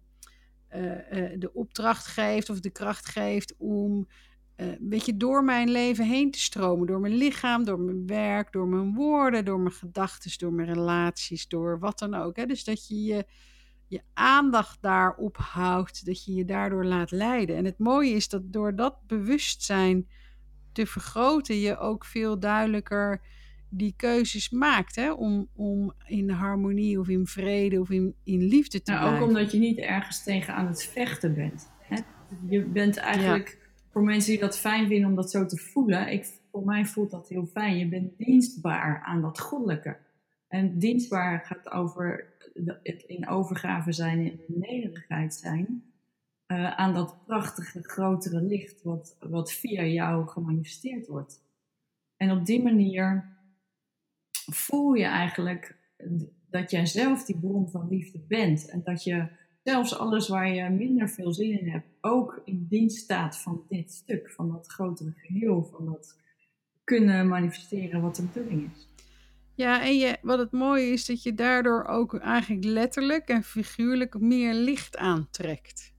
uh, 0.75 0.83
uh, 0.83 1.39
de 1.39 1.51
opdracht 1.55 2.07
geeft 2.07 2.51
of 2.51 2.61
de 2.61 2.71
kracht 2.71 3.07
geeft 3.07 3.55
om 3.59 4.09
een 4.57 4.79
beetje 4.81 5.17
door 5.17 5.45
mijn 5.45 5.71
leven 5.71 6.07
heen 6.07 6.31
te 6.31 6.41
stromen. 6.41 6.87
Door 6.87 7.01
mijn 7.01 7.15
lichaam, 7.15 7.65
door 7.65 7.81
mijn 7.81 8.07
werk, 8.07 8.53
door 8.53 8.69
mijn 8.69 8.95
woorden, 8.95 9.45
door 9.45 9.61
mijn 9.61 9.75
gedachten, 9.75 10.39
door 10.39 10.53
mijn 10.53 10.75
relaties, 10.75 11.49
door 11.49 11.79
wat 11.79 11.99
dan 11.99 12.15
ook. 12.15 12.37
Hè? 12.37 12.47
Dus 12.47 12.65
dat 12.65 12.89
je, 12.89 13.05
je 13.05 13.27
je 13.89 14.03
aandacht 14.15 14.83
daarop 14.83 15.37
houdt, 15.37 16.07
dat 16.07 16.25
je 16.25 16.35
je 16.35 16.45
daardoor 16.45 16.85
laat 16.85 17.11
leiden. 17.11 17.57
En 17.57 17.65
het 17.65 17.79
mooie 17.79 18.11
is 18.11 18.29
dat 18.29 18.53
door 18.53 18.77
dat 18.77 19.07
bewustzijn 19.07 20.09
te 20.73 20.87
vergroten, 20.87 21.57
je 21.57 21.79
ook 21.79 22.05
veel 22.05 22.39
duidelijker 22.39 23.21
die 23.77 23.95
keuzes 23.97 24.51
maakt. 24.51 24.97
Hè? 24.97 25.13
Om, 25.13 25.49
om 25.55 25.93
in 26.07 26.31
harmonie 26.31 27.01
of 27.01 27.09
in 27.09 27.27
vrede 27.27 27.81
of 27.81 27.91
in, 27.91 28.15
in 28.25 28.43
liefde 28.43 28.83
te 28.83 28.91
nou, 28.91 29.03
blijven. 29.03 29.23
Ook 29.23 29.29
omdat 29.29 29.53
je 29.53 29.59
niet 29.59 29.79
ergens 29.79 30.23
tegen 30.23 30.55
aan 30.55 30.67
het 30.67 30.85
vechten 30.85 31.35
bent. 31.35 31.71
Hè? 31.81 31.97
Je 32.49 32.65
bent 32.65 32.97
eigenlijk, 32.97 33.49
ja. 33.49 33.89
voor 33.91 34.03
mensen 34.03 34.31
die 34.31 34.41
dat 34.41 34.59
fijn 34.59 34.89
vinden 34.89 35.09
om 35.09 35.17
dat 35.17 35.31
zo 35.31 35.47
te 35.47 35.57
voelen, 35.57 36.13
ik, 36.13 36.27
voor 36.51 36.65
mij 36.65 36.85
voelt 36.85 37.11
dat 37.11 37.29
heel 37.29 37.47
fijn. 37.47 37.79
Je 37.79 37.89
bent 37.89 38.19
dienstbaar 38.19 39.03
aan 39.05 39.23
dat 39.23 39.41
goddelijke. 39.41 39.97
En 40.49 40.79
dienstbaar 40.79 41.41
gaat 41.45 41.71
over 41.71 42.35
het 42.83 43.03
in 43.03 43.29
overgave 43.29 43.93
zijn 43.93 44.19
in 44.19 44.41
nederigheid 44.47 45.35
zijn. 45.35 45.85
Uh, 46.47 46.77
aan 46.77 46.95
dat 46.95 47.25
prachtige 47.25 47.83
grotere 47.83 48.43
licht 48.43 48.83
wat, 48.83 49.17
wat 49.21 49.53
via 49.53 49.85
jou 49.85 50.29
gemanifesteerd 50.29 51.07
wordt. 51.07 51.45
En 52.17 52.31
op 52.31 52.47
die 52.47 52.63
manier 52.63 53.36
voel 54.53 54.93
je 54.93 55.05
eigenlijk 55.05 55.77
dat 56.51 56.71
jij 56.71 56.87
zelf 56.87 57.25
die 57.25 57.39
bron 57.39 57.71
van 57.71 57.89
liefde 57.89 58.19
bent. 58.29 58.69
En 58.69 58.83
dat 58.85 59.05
je 59.05 59.29
zelfs 59.63 59.99
alles 59.99 60.29
waar 60.29 60.55
je 60.55 60.71
minder 60.71 61.09
veel 61.09 61.33
zin 61.33 61.61
in 61.61 61.69
hebt, 61.69 61.89
ook 62.01 62.43
in 62.45 62.67
dienst 62.69 62.97
staat 62.97 63.39
van 63.39 63.65
dit 63.69 63.93
stuk, 63.93 64.31
van 64.31 64.51
dat 64.51 64.67
grotere 64.67 65.13
geheel, 65.17 65.65
van 65.65 65.87
dat 65.87 66.19
kunnen 66.85 67.29
manifesteren 67.29 68.01
wat 68.01 68.17
de 68.17 68.23
bedoeling 68.23 68.71
is. 68.75 68.89
Ja, 69.55 69.83
en 69.83 69.97
je, 69.97 70.17
wat 70.23 70.39
het 70.39 70.53
mooie 70.53 70.87
is, 70.87 71.07
dat 71.07 71.23
je 71.23 71.35
daardoor 71.35 71.85
ook 71.85 72.19
eigenlijk 72.19 72.65
letterlijk 72.65 73.29
en 73.29 73.43
figuurlijk 73.43 74.21
meer 74.21 74.55
licht 74.55 74.97
aantrekt. 74.97 75.95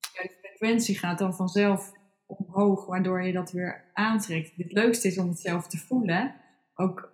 Ja, 0.00 0.22
de 0.22 0.36
frequentie 0.40 0.98
gaat 0.98 1.18
dan 1.18 1.34
vanzelf 1.34 1.92
omhoog, 2.28 2.86
waardoor 2.86 3.22
je 3.22 3.32
dat 3.32 3.52
weer 3.52 3.84
aantrekt. 3.92 4.52
Het 4.56 4.72
leukste 4.72 5.08
is 5.08 5.18
om 5.18 5.28
het 5.28 5.38
zelf 5.38 5.66
te 5.66 5.78
voelen. 5.78 6.34
Ook 6.74 7.12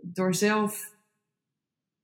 door 0.00 0.34
zelf 0.34 0.96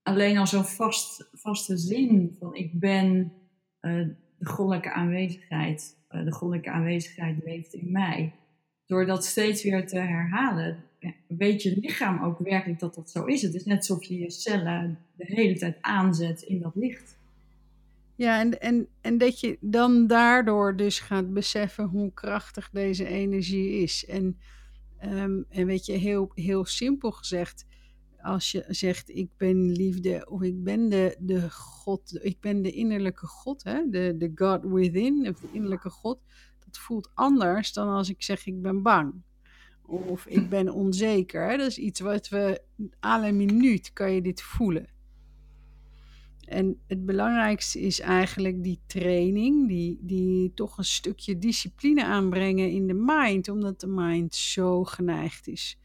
alleen 0.03 0.37
al 0.37 0.47
zo'n 0.47 0.65
vast, 0.65 1.29
vaste 1.33 1.77
zin 1.77 2.35
van 2.39 2.55
ik 2.55 2.79
ben 2.79 3.33
uh, 3.81 4.07
de 4.37 4.45
goddelijke 4.45 4.91
aanwezigheid. 4.91 5.97
Uh, 6.11 6.23
de 6.23 6.31
goddelijke 6.31 6.71
aanwezigheid 6.71 7.43
leeft 7.43 7.73
in 7.73 7.91
mij. 7.91 8.33
Door 8.85 9.05
dat 9.05 9.25
steeds 9.25 9.63
weer 9.63 9.87
te 9.87 9.99
herhalen, 9.99 10.83
weet 11.27 11.63
je 11.63 11.79
lichaam 11.79 12.23
ook 12.23 12.39
werkelijk 12.39 12.79
dat 12.79 12.95
dat 12.95 13.09
zo 13.09 13.25
is. 13.25 13.41
Het 13.41 13.53
is 13.53 13.65
net 13.65 13.77
alsof 13.77 14.03
je 14.03 14.19
je 14.19 14.31
cellen 14.31 14.99
de 15.15 15.25
hele 15.25 15.57
tijd 15.57 15.77
aanzet 15.81 16.41
in 16.41 16.61
dat 16.61 16.75
licht. 16.75 17.18
Ja, 18.19 18.39
en, 18.39 18.61
en, 18.61 18.87
en 19.01 19.17
dat 19.17 19.39
je 19.39 19.57
dan 19.61 20.07
daardoor 20.07 20.75
dus 20.75 20.99
gaat 20.99 21.33
beseffen 21.33 21.85
hoe 21.85 22.13
krachtig 22.13 22.69
deze 22.69 23.05
energie 23.05 23.81
is. 23.81 24.05
En, 24.05 24.39
um, 25.03 25.45
en 25.49 25.65
weet 25.65 25.85
je, 25.85 25.91
heel, 25.91 26.31
heel 26.33 26.65
simpel 26.65 27.11
gezegd, 27.11 27.65
als 28.21 28.51
je 28.51 28.65
zegt 28.67 29.09
ik 29.09 29.29
ben 29.37 29.71
liefde 29.71 30.25
of 30.29 30.41
ik 30.41 30.63
ben 30.63 30.89
de, 30.89 31.15
de 31.19 31.51
God, 31.51 32.19
ik 32.21 32.39
ben 32.39 32.61
de 32.61 32.71
innerlijke 32.71 33.27
God, 33.27 33.63
hè? 33.63 33.89
De, 33.89 34.15
de 34.17 34.31
God 34.35 34.63
within, 34.63 35.27
of 35.27 35.39
de 35.39 35.47
innerlijke 35.51 35.89
God, 35.89 36.19
dat 36.65 36.77
voelt 36.77 37.11
anders 37.13 37.73
dan 37.73 37.87
als 37.87 38.09
ik 38.09 38.23
zeg 38.23 38.45
ik 38.45 38.61
ben 38.61 38.81
bang. 38.81 39.13
Of 39.85 40.25
ik 40.25 40.49
ben 40.55 40.69
onzeker. 40.69 41.49
Hè? 41.49 41.57
Dat 41.57 41.67
is 41.67 41.77
iets 41.77 41.99
wat 41.99 42.29
we, 42.29 42.61
alle 42.99 43.31
minuut 43.31 43.93
kan 43.93 44.11
je 44.11 44.21
dit 44.21 44.41
voelen. 44.41 44.97
En 46.49 46.79
het 46.87 47.05
belangrijkste 47.05 47.79
is 47.79 47.99
eigenlijk 47.99 48.63
die 48.63 48.79
training, 48.85 49.67
die, 49.67 49.97
die 50.01 50.53
toch 50.53 50.77
een 50.77 50.83
stukje 50.83 51.37
discipline 51.37 52.05
aanbrengen 52.05 52.71
in 52.71 52.87
de 52.87 53.03
mind, 53.05 53.49
omdat 53.49 53.79
de 53.79 53.87
mind 53.87 54.35
zo 54.35 54.83
geneigd 54.83 55.47
is 55.47 55.79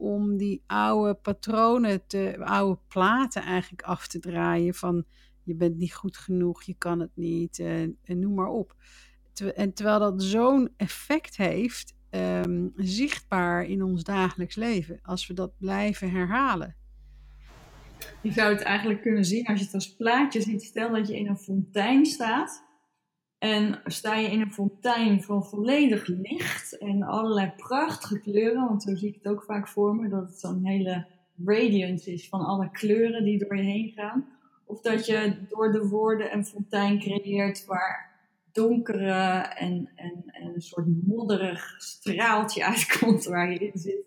om 0.00 0.36
die 0.36 0.62
oude 0.66 1.14
patronen, 1.14 2.06
te, 2.06 2.36
oude 2.38 2.78
platen 2.88 3.42
eigenlijk 3.42 3.82
af 3.82 4.06
te 4.06 4.18
draaien 4.18 4.74
van 4.74 5.04
je 5.42 5.54
bent 5.54 5.76
niet 5.76 5.94
goed 5.94 6.16
genoeg, 6.16 6.62
je 6.62 6.74
kan 6.78 7.00
het 7.00 7.10
niet, 7.14 7.58
en, 7.58 7.98
en 8.04 8.18
noem 8.18 8.34
maar 8.34 8.48
op. 8.48 8.76
En 9.54 9.72
terwijl 9.72 9.98
dat 9.98 10.22
zo'n 10.22 10.68
effect 10.76 11.36
heeft, 11.36 11.94
um, 12.10 12.72
zichtbaar 12.76 13.64
in 13.64 13.82
ons 13.82 14.02
dagelijks 14.04 14.54
leven, 14.54 14.98
als 15.02 15.26
we 15.26 15.34
dat 15.34 15.52
blijven 15.58 16.10
herhalen. 16.10 16.76
Je 18.22 18.32
zou 18.32 18.52
het 18.52 18.62
eigenlijk 18.62 19.02
kunnen 19.02 19.24
zien 19.24 19.46
als 19.46 19.58
je 19.58 19.64
het 19.64 19.74
als 19.74 19.96
plaatje 19.96 20.40
ziet. 20.40 20.62
Stel 20.62 20.90
dat 20.90 21.08
je 21.08 21.18
in 21.18 21.26
een 21.26 21.38
fontein 21.38 22.06
staat. 22.06 22.68
En 23.38 23.80
sta 23.84 24.16
je 24.16 24.30
in 24.30 24.40
een 24.40 24.52
fontein 24.52 25.22
van 25.22 25.44
volledig 25.44 26.06
licht 26.06 26.78
en 26.78 27.02
allerlei 27.02 27.52
prachtige 27.56 28.20
kleuren. 28.20 28.68
Want 28.68 28.82
zo 28.82 28.94
zie 28.94 29.08
ik 29.08 29.14
het 29.14 29.32
ook 29.32 29.42
vaak 29.42 29.68
voor 29.68 29.94
me. 29.94 30.08
Dat 30.08 30.28
het 30.28 30.40
zo'n 30.40 30.64
hele 30.64 31.06
radiance 31.44 32.12
is 32.12 32.28
van 32.28 32.40
alle 32.40 32.70
kleuren 32.70 33.24
die 33.24 33.38
door 33.38 33.56
je 33.56 33.62
heen 33.62 33.92
gaan. 33.96 34.26
Of 34.64 34.80
dat 34.80 35.06
je 35.06 35.34
door 35.48 35.72
de 35.72 35.88
woorden 35.88 36.32
een 36.32 36.44
fontein 36.44 36.98
creëert 36.98 37.64
waar 37.64 38.10
donkere 38.52 39.40
en, 39.56 39.90
en, 39.94 40.24
en 40.26 40.54
een 40.54 40.62
soort 40.62 40.86
modderig 41.06 41.74
straaltje 41.78 42.64
uitkomt 42.66 43.24
waar 43.24 43.52
je 43.52 43.58
in 43.58 43.78
zit. 43.78 44.04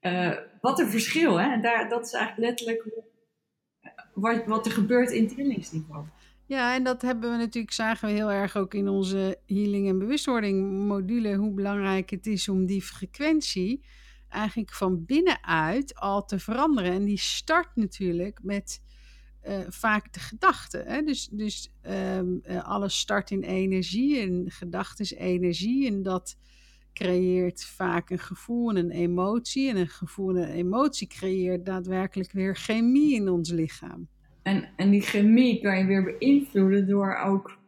Uh, 0.00 0.36
wat 0.60 0.78
een 0.78 0.90
verschil, 0.90 1.40
hè? 1.40 1.52
En 1.52 1.62
daar, 1.62 1.88
dat 1.88 2.06
is 2.06 2.12
eigenlijk 2.12 2.48
letterlijk 2.48 2.84
wat, 4.14 4.46
wat 4.46 4.66
er 4.66 4.72
gebeurt 4.72 5.10
in 5.10 5.28
trillingsniveau. 5.28 6.04
Ja, 6.46 6.74
en 6.74 6.84
dat 6.84 7.02
hebben 7.02 7.30
we 7.30 7.36
natuurlijk, 7.36 7.72
zagen 7.72 8.08
we 8.08 8.14
heel 8.14 8.30
erg 8.30 8.56
ook 8.56 8.74
in 8.74 8.88
onze 8.88 9.38
healing 9.46 9.88
en 9.88 9.98
bewustwording 9.98 10.86
module, 10.86 11.36
hoe 11.36 11.54
belangrijk 11.54 12.10
het 12.10 12.26
is 12.26 12.48
om 12.48 12.66
die 12.66 12.82
frequentie 12.82 13.84
eigenlijk 14.28 14.72
van 14.72 15.04
binnenuit 15.04 15.94
al 15.94 16.24
te 16.24 16.38
veranderen. 16.38 16.92
En 16.92 17.04
die 17.04 17.18
start 17.18 17.76
natuurlijk 17.76 18.38
met 18.42 18.82
uh, 19.48 19.58
vaak 19.68 20.12
de 20.12 20.20
gedachten. 20.20 21.06
Dus, 21.06 21.28
dus 21.30 21.72
um, 22.16 22.40
uh, 22.48 22.64
alles 22.64 22.98
start 22.98 23.30
in 23.30 23.42
energie 23.42 24.20
en 24.20 24.44
gedachten 24.50 25.04
is 25.04 25.12
energie. 25.14 25.86
En 25.86 26.02
dat 26.02 26.36
creëert 26.94 27.64
vaak 27.64 28.10
een 28.10 28.18
gevoel 28.18 28.70
en 28.70 28.76
een 28.76 28.90
emotie. 28.90 29.68
En 29.68 29.76
een 29.76 29.88
gevoel 29.88 30.36
en 30.36 30.42
een 30.42 30.54
emotie 30.54 31.06
creëert 31.06 31.66
daadwerkelijk 31.66 32.32
weer 32.32 32.56
chemie 32.56 33.14
in 33.14 33.28
ons 33.28 33.50
lichaam. 33.50 34.08
En, 34.42 34.68
en 34.76 34.90
die 34.90 35.00
chemie 35.00 35.60
kan 35.60 35.78
je 35.78 35.84
weer 35.84 36.04
beïnvloeden 36.04 36.86
door 36.86 37.16
ook 37.16 37.58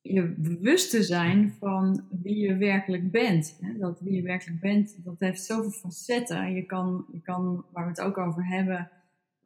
je 0.00 0.34
bewust 0.36 0.90
te 0.90 1.02
zijn 1.02 1.56
van 1.58 2.06
wie 2.22 2.36
je 2.36 2.56
werkelijk 2.56 3.10
bent. 3.10 3.58
Dat 3.78 4.00
wie 4.00 4.14
je 4.14 4.22
werkelijk 4.22 4.60
bent, 4.60 5.04
dat 5.04 5.20
heeft 5.20 5.44
zoveel 5.44 5.70
facetten. 5.70 6.54
Je 6.54 6.62
kan, 6.62 7.06
je 7.12 7.20
kan, 7.20 7.64
waar 7.72 7.84
we 7.84 7.90
het 7.90 8.00
ook 8.00 8.18
over 8.18 8.46
hebben, 8.46 8.90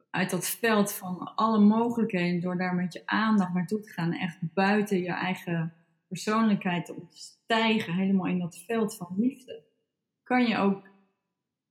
uit 0.09 0.29
dat 0.29 0.47
veld 0.47 0.93
van 0.93 1.35
alle 1.35 1.59
mogelijkheden, 1.59 2.41
door 2.41 2.57
daar 2.57 2.75
met 2.75 2.93
je 2.93 3.01
aandacht 3.05 3.53
naartoe 3.53 3.79
te 3.79 3.89
gaan, 3.89 4.13
echt 4.13 4.37
buiten 4.53 4.99
je 4.99 5.11
eigen 5.11 5.73
persoonlijkheid 6.13 6.85
te 6.85 6.93
helemaal 7.93 8.27
in 8.27 8.39
dat 8.39 8.57
veld 8.57 8.95
van 8.95 9.15
liefde, 9.17 9.63
kan 10.23 10.47
je 10.47 10.57
ook 10.57 10.89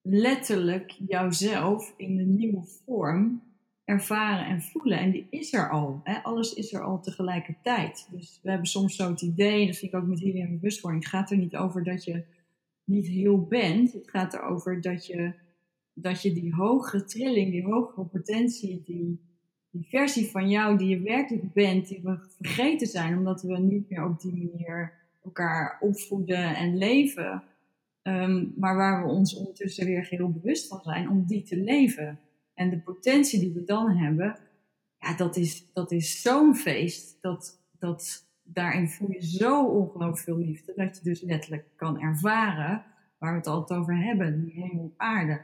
letterlijk 0.00 0.90
jouzelf 1.06 1.94
in 1.96 2.18
een 2.18 2.34
nieuwe 2.34 2.62
vorm 2.84 3.42
ervaren 3.84 4.46
en 4.46 4.62
voelen. 4.62 4.98
En 4.98 5.10
die 5.10 5.26
is 5.30 5.52
er 5.52 5.70
al. 5.70 6.00
Hè? 6.04 6.22
Alles 6.22 6.54
is 6.54 6.72
er 6.72 6.82
al 6.82 7.00
tegelijkertijd. 7.00 8.08
Dus 8.10 8.40
we 8.42 8.50
hebben 8.50 8.68
soms 8.68 8.96
zo 8.96 9.10
het 9.10 9.22
idee, 9.22 9.66
dat 9.66 9.76
vind 9.76 9.92
ik 9.92 9.98
ook 9.98 10.06
met 10.06 10.20
healing 10.20 10.50
bewustwording, 10.50 11.02
het 11.02 11.12
gaat 11.12 11.30
er 11.30 11.36
niet 11.36 11.56
over 11.56 11.84
dat 11.84 12.04
je 12.04 12.24
niet 12.84 13.06
heel 13.06 13.46
bent. 13.46 13.92
Het 13.92 14.10
gaat 14.10 14.34
erover 14.34 14.80
dat 14.80 15.06
je 15.06 15.32
dat 15.94 16.22
je 16.22 16.32
die 16.32 16.54
hogere 16.54 17.04
trilling, 17.04 17.50
die 17.50 17.64
hogere 17.64 18.06
potentie, 18.06 18.82
die, 18.84 19.20
die 19.72 19.86
versie 19.88 20.30
van 20.30 20.48
jou 20.48 20.78
die 20.78 20.88
je 20.88 21.00
werkelijk 21.00 21.52
bent, 21.52 21.88
die 21.88 22.00
we 22.02 22.18
vergeten 22.40 22.86
zijn, 22.86 23.18
omdat 23.18 23.42
we 23.42 23.58
niet 23.58 23.90
meer 23.90 24.04
op 24.04 24.20
die 24.20 24.50
manier 24.52 24.92
elkaar 25.24 25.78
opvoeden 25.80 26.56
en 26.56 26.78
leven. 26.78 27.42
Um, 28.02 28.54
maar 28.56 28.76
waar 28.76 29.02
we 29.02 29.12
ons 29.12 29.36
ondertussen 29.36 29.86
weer 29.86 30.06
heel 30.10 30.30
bewust 30.30 30.68
van 30.68 30.80
zijn 30.82 31.08
om 31.08 31.24
die 31.26 31.42
te 31.42 31.56
leven. 31.56 32.18
En 32.54 32.70
de 32.70 32.78
potentie 32.78 33.40
die 33.40 33.52
we 33.52 33.64
dan 33.64 33.90
hebben, 33.90 34.38
ja, 34.98 35.16
dat 35.16 35.36
is, 35.36 35.72
dat 35.72 35.92
is 35.92 36.22
zo'n 36.22 36.54
feest. 36.54 37.18
Dat, 37.20 37.60
dat, 37.78 38.26
daarin 38.42 38.88
voel 38.88 39.10
je 39.10 39.26
zo 39.26 39.66
ongelooflijk 39.66 40.18
veel 40.18 40.38
liefde. 40.38 40.72
Dat 40.76 40.96
je 40.96 41.02
dus 41.02 41.20
letterlijk 41.20 41.66
kan 41.76 42.00
ervaren 42.00 42.84
waar 43.18 43.30
we 43.32 43.38
het 43.38 43.46
altijd 43.46 43.80
over 43.80 44.04
hebben, 44.04 44.44
die 44.44 44.52
hemel 44.52 44.84
op 44.84 44.94
aarde. 44.96 45.40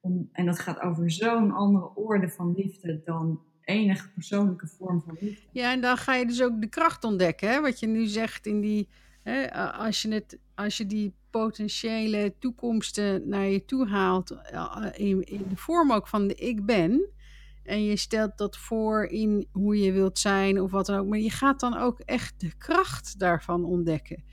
Om, 0.00 0.28
en 0.32 0.46
dat 0.46 0.58
gaat 0.58 0.80
over 0.80 1.10
zo'n 1.10 1.50
andere 1.50 1.94
orde 1.94 2.28
van 2.28 2.54
liefde 2.56 3.02
dan 3.04 3.40
enige 3.64 4.08
persoonlijke 4.08 4.66
vorm 4.66 5.02
van 5.02 5.16
liefde. 5.20 5.46
Ja, 5.52 5.72
en 5.72 5.80
dan 5.80 5.96
ga 5.96 6.14
je 6.14 6.26
dus 6.26 6.42
ook 6.42 6.60
de 6.60 6.68
kracht 6.68 7.04
ontdekken, 7.04 7.48
hè? 7.48 7.60
wat 7.60 7.80
je 7.80 7.86
nu 7.86 8.06
zegt 8.06 8.46
in 8.46 8.60
die, 8.60 8.88
hè, 9.22 9.52
als, 9.72 10.02
je 10.02 10.08
het, 10.12 10.38
als 10.54 10.76
je 10.76 10.86
die 10.86 11.14
potentiële 11.30 12.34
toekomsten 12.38 13.28
naar 13.28 13.46
je 13.46 13.64
toe 13.64 13.88
haalt, 13.88 14.30
in, 14.92 15.22
in 15.22 15.44
de 15.48 15.56
vorm 15.56 15.92
ook 15.92 16.08
van 16.08 16.28
de 16.28 16.34
ik 16.34 16.66
ben, 16.66 17.10
en 17.62 17.84
je 17.84 17.96
stelt 17.96 18.38
dat 18.38 18.56
voor 18.56 19.04
in 19.04 19.46
hoe 19.52 19.78
je 19.78 19.92
wilt 19.92 20.18
zijn 20.18 20.60
of 20.60 20.70
wat 20.70 20.86
dan 20.86 20.98
ook, 20.98 21.06
maar 21.06 21.18
je 21.18 21.30
gaat 21.30 21.60
dan 21.60 21.76
ook 21.76 22.00
echt 22.00 22.40
de 22.40 22.56
kracht 22.58 23.18
daarvan 23.18 23.64
ontdekken. 23.64 24.24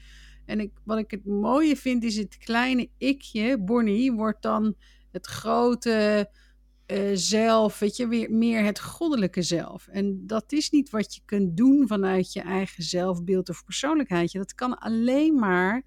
En 0.46 0.60
ik, 0.60 0.72
wat 0.84 0.98
ik 0.98 1.12
het 1.12 1.26
mooie 1.26 1.76
vind 1.76 2.04
is 2.04 2.18
het 2.18 2.38
kleine 2.38 2.90
ikje, 2.98 3.58
Bonnie, 3.58 4.12
wordt 4.12 4.42
dan 4.42 4.76
het 5.12 5.28
grote 5.28 6.30
uh, 6.92 7.10
zelf, 7.14 7.80
weet 7.80 7.96
je, 7.96 8.08
weer 8.08 8.32
meer 8.32 8.64
het 8.64 8.80
goddelijke 8.80 9.42
zelf. 9.42 9.88
En 9.88 10.28
dat 10.28 10.52
is 10.52 10.70
niet 10.70 10.90
wat 10.90 11.16
je 11.16 11.22
kunt 11.26 11.58
doen 11.58 11.88
vanuit 11.88 12.34
je 12.34 12.42
eigen 12.42 12.84
zelfbeeld 12.84 13.50
of 13.50 13.64
persoonlijkheid. 13.66 14.32
Dat 14.32 14.56
kan 14.56 14.78
alleen 14.78 15.36
maar 15.36 15.84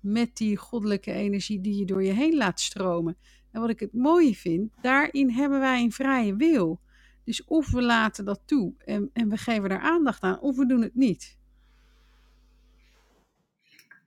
met 0.00 0.36
die 0.36 0.56
goddelijke 0.56 1.12
energie 1.12 1.60
die 1.60 1.78
je 1.78 1.84
door 1.84 2.04
je 2.04 2.12
heen 2.12 2.36
laat 2.36 2.60
stromen. 2.60 3.16
En 3.50 3.60
wat 3.60 3.70
ik 3.70 3.80
het 3.80 3.92
mooie 3.92 4.34
vind, 4.34 4.72
daarin 4.80 5.30
hebben 5.30 5.60
wij 5.60 5.82
een 5.82 5.92
vrije 5.92 6.36
wil. 6.36 6.80
Dus 7.24 7.44
of 7.44 7.70
we 7.70 7.82
laten 7.82 8.24
dat 8.24 8.40
toe 8.44 8.74
en, 8.78 9.10
en 9.12 9.28
we 9.28 9.36
geven 9.36 9.68
daar 9.68 9.80
aandacht 9.80 10.22
aan, 10.22 10.40
of 10.40 10.56
we 10.56 10.66
doen 10.66 10.82
het 10.82 10.94
niet. 10.94 11.38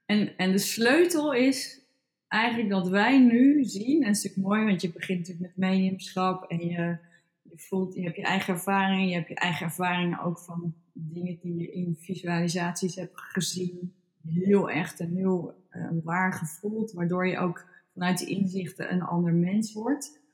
En, 0.06 0.38
en 0.38 0.52
de 0.52 0.58
sleutel 0.58 1.34
is 1.34 1.87
eigenlijk 2.28 2.70
dat 2.70 2.88
wij 2.88 3.20
nu 3.20 3.64
zien, 3.64 4.02
en 4.02 4.08
het 4.08 4.18
is 4.18 4.24
natuurlijk 4.24 4.54
mooi, 4.54 4.66
want 4.66 4.82
je 4.82 4.92
begint 4.92 5.20
natuurlijk 5.20 5.46
met 5.46 5.70
mediumschap 5.70 6.44
en 6.44 6.60
je, 6.60 6.98
je 7.42 7.58
voelt, 7.58 7.94
je 7.94 8.04
hebt 8.04 8.16
je 8.16 8.24
eigen 8.24 8.54
ervaringen, 8.54 9.08
je 9.08 9.16
hebt 9.16 9.28
je 9.28 9.36
eigen 9.36 9.66
ervaringen 9.66 10.20
ook 10.20 10.40
van 10.40 10.74
dingen 10.94 11.38
die 11.42 11.56
je 11.56 11.72
in 11.72 11.96
visualisaties 12.00 12.96
hebt 12.96 13.22
gezien, 13.22 13.94
heel 14.28 14.70
echt 14.70 15.00
en 15.00 15.16
heel 15.16 15.64
uh, 15.72 15.90
waar 16.04 16.34
gevoeld, 16.34 16.92
waardoor 16.92 17.28
je 17.28 17.38
ook 17.38 17.66
vanuit 17.94 18.18
die 18.18 18.38
inzichten 18.38 18.94
een 18.94 19.02
ander 19.02 19.34
mens 19.34 19.74
wordt. 19.74 20.26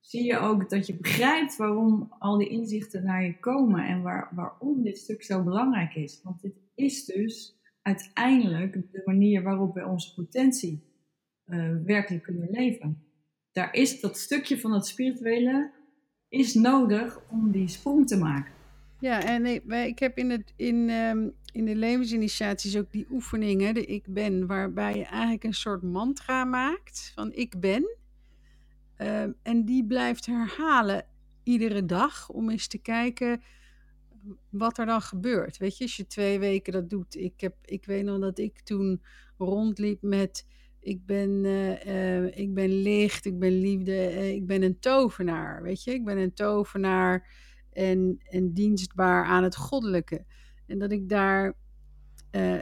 Zie 0.00 0.24
je 0.24 0.38
ook 0.38 0.70
dat 0.70 0.86
je 0.86 0.96
begrijpt 0.96 1.56
waarom 1.56 2.12
al 2.18 2.38
die 2.38 2.48
inzichten 2.48 3.04
naar 3.04 3.24
je 3.24 3.38
komen 3.38 3.86
en 3.86 4.02
waar, 4.02 4.28
waarom 4.34 4.82
dit 4.82 4.98
stuk 4.98 5.22
zo 5.22 5.42
belangrijk 5.42 5.94
is. 5.94 6.20
Want 6.22 6.40
dit 6.40 6.54
is 6.74 7.04
dus 7.04 7.60
uiteindelijk 7.82 8.92
de 8.92 9.02
manier 9.04 9.42
waarop 9.42 9.74
we 9.74 9.86
onze 9.86 10.14
potentie 10.14 10.85
uh, 11.46 11.72
werkelijk 11.84 12.24
kunnen 12.24 12.50
leven. 12.50 13.02
Daar 13.52 13.74
is 13.74 14.00
dat 14.00 14.18
stukje 14.18 14.60
van 14.60 14.72
het 14.72 14.86
spirituele 14.86 15.70
is 16.28 16.54
nodig 16.54 17.20
om 17.30 17.50
die 17.50 17.68
sprong 17.68 18.06
te 18.06 18.16
maken. 18.16 18.52
Ja, 19.00 19.22
en 19.22 19.46
ik, 19.86 19.98
heb 19.98 20.18
in, 20.18 20.30
het, 20.30 20.52
in, 20.56 20.90
um, 20.90 21.34
in 21.52 21.64
de 21.64 21.76
levensinitiaties 21.76 22.76
ook 22.76 22.92
die 22.92 23.06
oefeningen, 23.10 23.74
de 23.74 23.84
ik 23.84 24.04
ben, 24.08 24.46
waarbij 24.46 24.96
je 24.96 25.04
eigenlijk 25.04 25.44
een 25.44 25.54
soort 25.54 25.82
mantra 25.82 26.44
maakt 26.44 27.12
van 27.14 27.32
ik 27.32 27.60
ben. 27.60 27.96
Um, 28.98 29.34
en 29.42 29.64
die 29.64 29.86
blijft 29.86 30.26
herhalen 30.26 31.06
iedere 31.42 31.84
dag 31.84 32.28
om 32.28 32.50
eens 32.50 32.66
te 32.66 32.78
kijken 32.78 33.42
wat 34.50 34.78
er 34.78 34.86
dan 34.86 35.00
gebeurt. 35.00 35.56
Weet 35.56 35.78
je, 35.78 35.84
als 35.84 35.96
je 35.96 36.06
twee 36.06 36.38
weken 36.38 36.72
dat 36.72 36.90
doet. 36.90 37.16
Ik, 37.16 37.40
heb, 37.40 37.54
ik 37.64 37.84
weet 37.84 38.04
nog 38.04 38.20
dat 38.20 38.38
ik 38.38 38.60
toen 38.60 39.02
rondliep 39.38 40.02
met 40.02 40.46
ik 40.86 41.06
ben, 41.06 41.30
uh, 41.44 41.84
uh, 41.86 42.38
ik 42.38 42.54
ben 42.54 42.68
licht, 42.68 43.24
ik 43.24 43.38
ben 43.38 43.60
liefde, 43.60 43.92
uh, 43.92 44.30
ik 44.30 44.46
ben 44.46 44.62
een 44.62 44.78
tovenaar. 44.78 45.62
Weet 45.62 45.84
je, 45.84 45.92
ik 45.92 46.04
ben 46.04 46.18
een 46.18 46.34
tovenaar 46.34 47.28
en, 47.72 48.20
en 48.28 48.52
dienstbaar 48.52 49.24
aan 49.24 49.42
het 49.42 49.56
goddelijke. 49.56 50.24
En 50.66 50.78
dat 50.78 50.92
ik 50.92 51.08
daar 51.08 51.54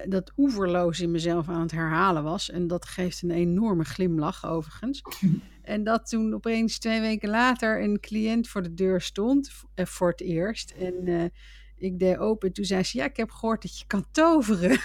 dat 0.09 0.33
oeverloos 0.37 1.01
in 1.01 1.11
mezelf 1.11 1.49
aan 1.49 1.61
het 1.61 1.71
herhalen 1.71 2.23
was. 2.23 2.51
En 2.51 2.67
dat 2.67 2.87
geeft 2.87 3.23
een 3.23 3.31
enorme 3.31 3.85
glimlach 3.85 4.47
overigens. 4.47 5.03
En 5.63 5.85
dat 5.85 6.09
toen 6.09 6.35
opeens 6.35 6.79
twee 6.79 7.01
weken 7.01 7.29
later 7.29 7.83
een 7.83 8.01
cliënt 8.01 8.49
voor 8.49 8.63
de 8.63 8.75
deur 8.75 9.01
stond, 9.01 9.51
voor 9.75 10.11
het 10.11 10.21
eerst. 10.21 10.71
En 10.71 11.33
ik 11.77 11.99
deed 11.99 12.17
open. 12.17 12.53
Toen 12.53 12.65
zei 12.65 12.83
ze: 12.83 12.99
Ja, 12.99 13.05
ik 13.05 13.17
heb 13.17 13.31
gehoord 13.31 13.63
dat 13.63 13.79
je 13.79 13.87
kan 13.87 14.05
toveren. 14.11 14.79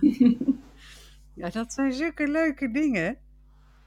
Ja, 1.36 1.50
dat 1.50 1.72
zijn 1.72 1.92
zulke 1.92 2.28
leuke 2.28 2.70
dingen. 2.70 3.16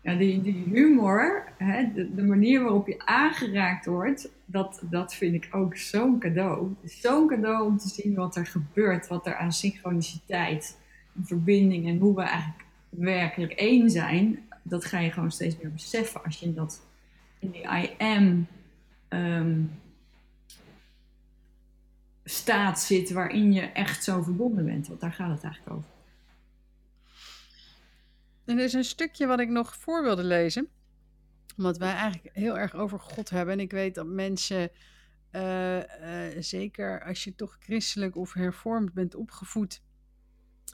Ja, 0.01 0.15
die, 0.15 0.41
die 0.41 0.63
humor, 0.73 1.53
hè, 1.57 1.93
de, 1.93 2.15
de, 2.15 2.23
manier 2.23 2.62
waarop 2.62 2.88
je 2.88 3.05
aangeraakt 3.05 3.85
wordt, 3.85 4.29
dat, 4.45 4.81
dat 4.89 5.15
vind 5.15 5.33
ik 5.33 5.47
ook 5.51 5.77
zo'n 5.77 6.19
cadeau. 6.19 6.75
Zo'n 6.83 7.27
cadeau 7.27 7.65
om 7.65 7.77
te 7.77 7.88
zien 7.88 8.15
wat 8.15 8.35
er 8.35 8.45
gebeurt, 8.45 9.07
wat 9.07 9.27
er 9.27 9.35
aan 9.35 9.53
synchroniciteit, 9.53 10.77
en 11.15 11.25
verbinding 11.25 11.88
en 11.88 11.97
hoe 11.97 12.15
we 12.15 12.21
eigenlijk 12.21 12.65
werkelijk 12.89 13.51
één 13.51 13.89
zijn. 13.89 14.39
Dat 14.63 14.85
ga 14.85 14.99
je 14.99 15.12
gewoon 15.12 15.31
steeds 15.31 15.57
meer 15.62 15.71
beseffen 15.71 16.23
als 16.23 16.39
je 16.39 16.45
in, 16.45 16.53
dat, 16.53 16.81
in 17.39 17.51
die 17.51 17.63
I 17.63 17.89
am 17.97 18.47
um, 19.09 19.71
staat 22.23 22.79
zit 22.79 23.12
waarin 23.12 23.53
je 23.53 23.62
echt 23.62 24.03
zo 24.03 24.21
verbonden 24.21 24.65
bent. 24.65 24.88
Want 24.88 24.99
daar 24.99 25.13
gaat 25.13 25.31
het 25.31 25.43
eigenlijk 25.43 25.75
over. 25.75 25.98
Er 28.49 28.59
is 28.59 28.73
een 28.73 28.83
stukje 28.83 29.27
wat 29.27 29.39
ik 29.39 29.49
nog 29.49 29.75
voor 29.75 30.03
wilde 30.03 30.23
lezen. 30.23 30.67
Omdat 31.57 31.77
wij 31.77 31.93
eigenlijk 31.93 32.35
heel 32.35 32.57
erg 32.57 32.73
over 32.73 32.99
God 32.99 33.29
hebben. 33.29 33.53
En 33.53 33.59
ik 33.59 33.71
weet 33.71 33.95
dat 33.95 34.05
mensen, 34.05 34.71
uh, 35.31 35.77
uh, 35.77 35.83
zeker 36.39 37.03
als 37.03 37.23
je 37.23 37.35
toch 37.35 37.57
christelijk 37.59 38.15
of 38.15 38.33
hervormd 38.33 38.93
bent 38.93 39.15
opgevoed, 39.15 39.81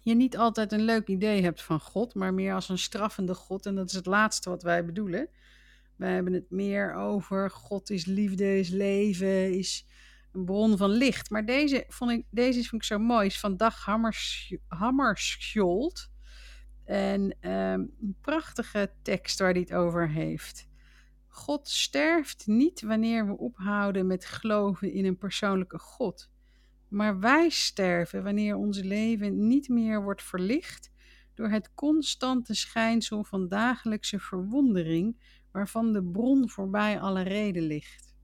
je 0.04 0.16
niet 0.16 0.38
altijd 0.38 0.72
een 0.72 0.84
leuk 0.86 1.08
idee 1.08 1.44
hebt 1.44 1.62
van 1.62 1.80
God, 1.80 2.14
maar 2.14 2.34
meer 2.34 2.54
als 2.54 2.70
een 2.70 2.78
straffende 2.78 3.34
God. 3.34 3.66
En 3.66 3.76
dat 3.76 3.90
is 3.90 3.96
het 3.96 4.06
laatste 4.06 4.50
wat 4.50 4.64
wij 4.64 4.86
bedoelen. 4.86 5.30
Wij 5.96 6.14
hebben 6.14 6.34
het 6.34 6.50
meer 6.50 6.94
over 6.94 7.52
God 7.52 7.90
is 7.90 8.06
liefde, 8.06 8.60
is 8.60 8.70
leven, 8.70 9.58
is 9.58 9.86
een 10.32 10.46
bron 10.46 10.78
van 10.78 10.90
licht. 10.90 11.30
Maar 11.30 11.46
deze 11.46 11.86
vond 11.88 12.12
ik, 12.12 12.26
deze 12.30 12.64
vond 12.64 12.82
ik 12.82 12.88
zo 12.88 13.00
mooi, 13.00 13.26
is 13.26 13.40
van 13.40 13.58
Dag 13.58 13.86
Hammarskjold. 14.68 16.14
En 16.86 17.36
ehm, 17.40 17.80
een 17.80 18.16
prachtige 18.22 18.92
tekst 19.02 19.40
waar 19.40 19.52
hij 19.52 19.60
het 19.60 19.74
over 19.74 20.10
heeft. 20.10 20.68
God 21.28 21.70
sterft 21.70 22.48
niet 22.48 22.82
wanneer 22.82 23.28
we 23.28 23.38
ophouden 23.38 24.08
met 24.08 24.26
geloven 24.26 24.92
in 24.92 25.06
een 25.06 25.18
persoonlijke 25.18 25.80
God. 25.80 26.30
Maar 26.88 27.20
wij 27.20 27.50
sterven 27.50 28.24
wanneer 28.24 28.56
ons 28.56 28.82
leven 28.82 29.48
niet 29.48 29.70
meer 29.70 30.04
wordt 30.04 30.24
verlicht 30.24 30.92
door 31.34 31.50
het 31.50 31.74
constante 31.74 32.54
schijnsel 32.54 33.24
van 33.24 33.48
dagelijkse 33.48 34.20
verwondering 34.20 35.16
waarvan 35.52 35.94
de 35.94 36.04
bron 36.04 36.50
voorbij 36.50 37.00
alle 37.00 37.22
reden 37.22 37.64
ligt. 37.64 38.16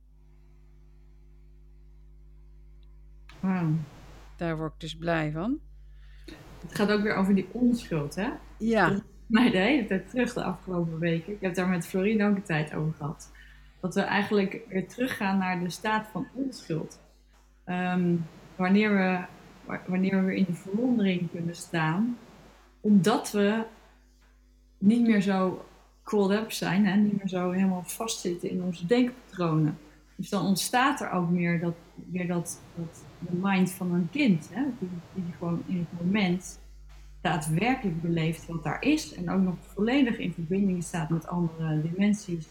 Wow. 3.40 3.74
Daar 4.36 4.58
word 4.58 4.74
ik 4.74 4.80
dus 4.80 4.98
blij 4.98 5.32
van. 5.32 5.60
Het 6.62 6.76
gaat 6.76 6.92
ook 6.92 7.02
weer 7.02 7.16
over 7.16 7.36
die 7.36 7.48
onschuld, 7.52 8.16
hè? 8.16 8.30
Ja. 8.62 9.02
mij 9.28 9.52
de 9.52 9.58
hele 9.58 9.86
tijd 9.86 10.10
terug 10.10 10.34
de 10.34 10.44
afgelopen 10.44 11.00
weken. 11.00 11.34
Ik 11.34 11.42
heb 11.42 11.56
daar 11.56 11.68
met 11.68 11.88
Florine 11.88 12.30
ook 12.30 12.36
een 12.36 12.44
tijd 12.44 12.74
over 12.74 12.94
gehad. 12.94 13.32
Dat 13.80 13.96
we 13.96 14.02
eigenlijk 14.02 14.62
weer 14.68 14.88
teruggaan 14.88 15.38
naar 15.38 15.60
de 15.60 15.70
staat 15.70 16.08
van 16.12 16.28
onschuld. 16.34 17.00
Um, 17.66 18.26
wanneer, 18.56 18.96
we, 18.96 19.20
wanneer 19.88 20.20
we 20.20 20.26
weer 20.26 20.36
in 20.36 20.46
de 20.46 20.54
verwondering 20.54 21.32
kunnen 21.32 21.56
staan, 21.56 22.18
omdat 22.82 23.32
we 23.32 23.64
niet 24.78 25.08
meer 25.08 25.22
zo 25.22 25.66
called 26.04 26.40
up 26.40 26.52
zijn, 26.52 26.86
hè? 26.86 26.96
niet 26.96 27.18
meer 27.18 27.28
zo 27.28 27.52
helemaal 27.52 27.84
vastzitten 27.84 28.50
in 28.50 28.64
onze 28.64 28.86
denkpatronen. 28.86 29.78
Dus 30.16 30.30
dan 30.30 30.46
ontstaat 30.46 31.02
er 31.02 31.12
ook 31.12 31.30
meer 31.30 31.60
dat, 31.60 31.76
weer 32.12 32.28
dat, 32.28 32.62
dat 32.76 33.04
de 33.20 33.38
mind 33.42 33.72
van 33.72 33.94
een 33.94 34.10
kind, 34.12 34.50
hè? 34.54 34.64
Die, 34.80 34.90
die 35.14 35.34
gewoon 35.38 35.64
in 35.66 35.78
het 35.78 36.06
moment 36.06 36.60
daadwerkelijk 37.22 38.02
beleeft 38.02 38.46
wat 38.46 38.64
daar 38.64 38.82
is 38.84 39.14
en 39.14 39.30
ook 39.30 39.42
nog 39.42 39.56
volledig 39.60 40.18
in 40.18 40.34
verbinding 40.34 40.84
staat 40.84 41.10
met 41.10 41.28
andere 41.28 41.82
dimensies 41.82 42.48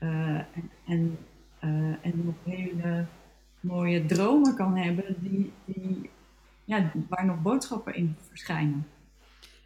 uh, 0.00 0.10
en, 0.38 0.70
en, 0.86 1.18
uh, 1.64 1.94
en 2.02 2.24
nog 2.24 2.34
hele 2.44 3.06
mooie 3.60 4.06
dromen 4.06 4.54
kan 4.54 4.76
hebben 4.76 5.16
die, 5.18 5.52
die, 5.64 6.10
ja, 6.64 6.92
waar 7.08 7.26
nog 7.26 7.42
boodschappen 7.42 7.94
in 7.94 8.16
verschijnen. 8.28 8.86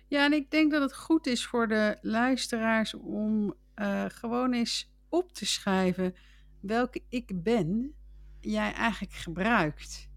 Ja, 0.08 0.24
en 0.24 0.32
ik 0.32 0.50
denk 0.50 0.70
dat 0.70 0.82
het 0.82 0.96
goed 0.96 1.26
is 1.26 1.46
voor 1.46 1.68
de 1.68 1.98
luisteraars 2.02 2.94
om 2.94 3.54
uh, 3.76 4.04
gewoon 4.08 4.52
eens 4.52 4.92
op 5.08 5.32
te 5.32 5.46
schrijven 5.46 6.14
welke 6.60 7.02
ik 7.08 7.42
ben 7.42 7.94
jij 8.40 8.72
eigenlijk 8.72 9.14
gebruikt. 9.14 10.08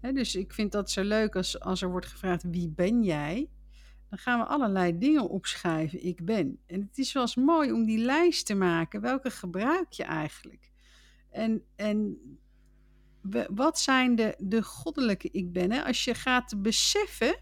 Dus 0.00 0.34
ik 0.34 0.52
vind 0.52 0.72
dat 0.72 0.90
zo 0.90 1.02
leuk 1.02 1.36
als, 1.36 1.60
als 1.60 1.82
er 1.82 1.90
wordt 1.90 2.06
gevraagd 2.06 2.42
wie 2.42 2.68
ben 2.68 3.02
jij? 3.02 3.48
Dan 4.08 4.18
gaan 4.18 4.38
we 4.38 4.46
allerlei 4.46 4.98
dingen 4.98 5.28
opschrijven, 5.28 6.04
ik 6.04 6.24
ben. 6.24 6.58
En 6.66 6.80
het 6.80 6.98
is 6.98 7.12
wel 7.12 7.22
eens 7.22 7.36
mooi 7.36 7.72
om 7.72 7.84
die 7.84 7.98
lijst 7.98 8.46
te 8.46 8.54
maken. 8.54 9.00
Welke 9.00 9.30
gebruik 9.30 9.92
je 9.92 10.02
eigenlijk? 10.02 10.70
En, 11.30 11.62
en 11.76 12.18
wat 13.50 13.78
zijn 13.78 14.14
de, 14.14 14.34
de 14.38 14.62
goddelijke 14.62 15.28
ik 15.30 15.52
ben? 15.52 15.84
Als 15.84 16.04
je 16.04 16.14
gaat 16.14 16.62
beseffen 16.62 17.40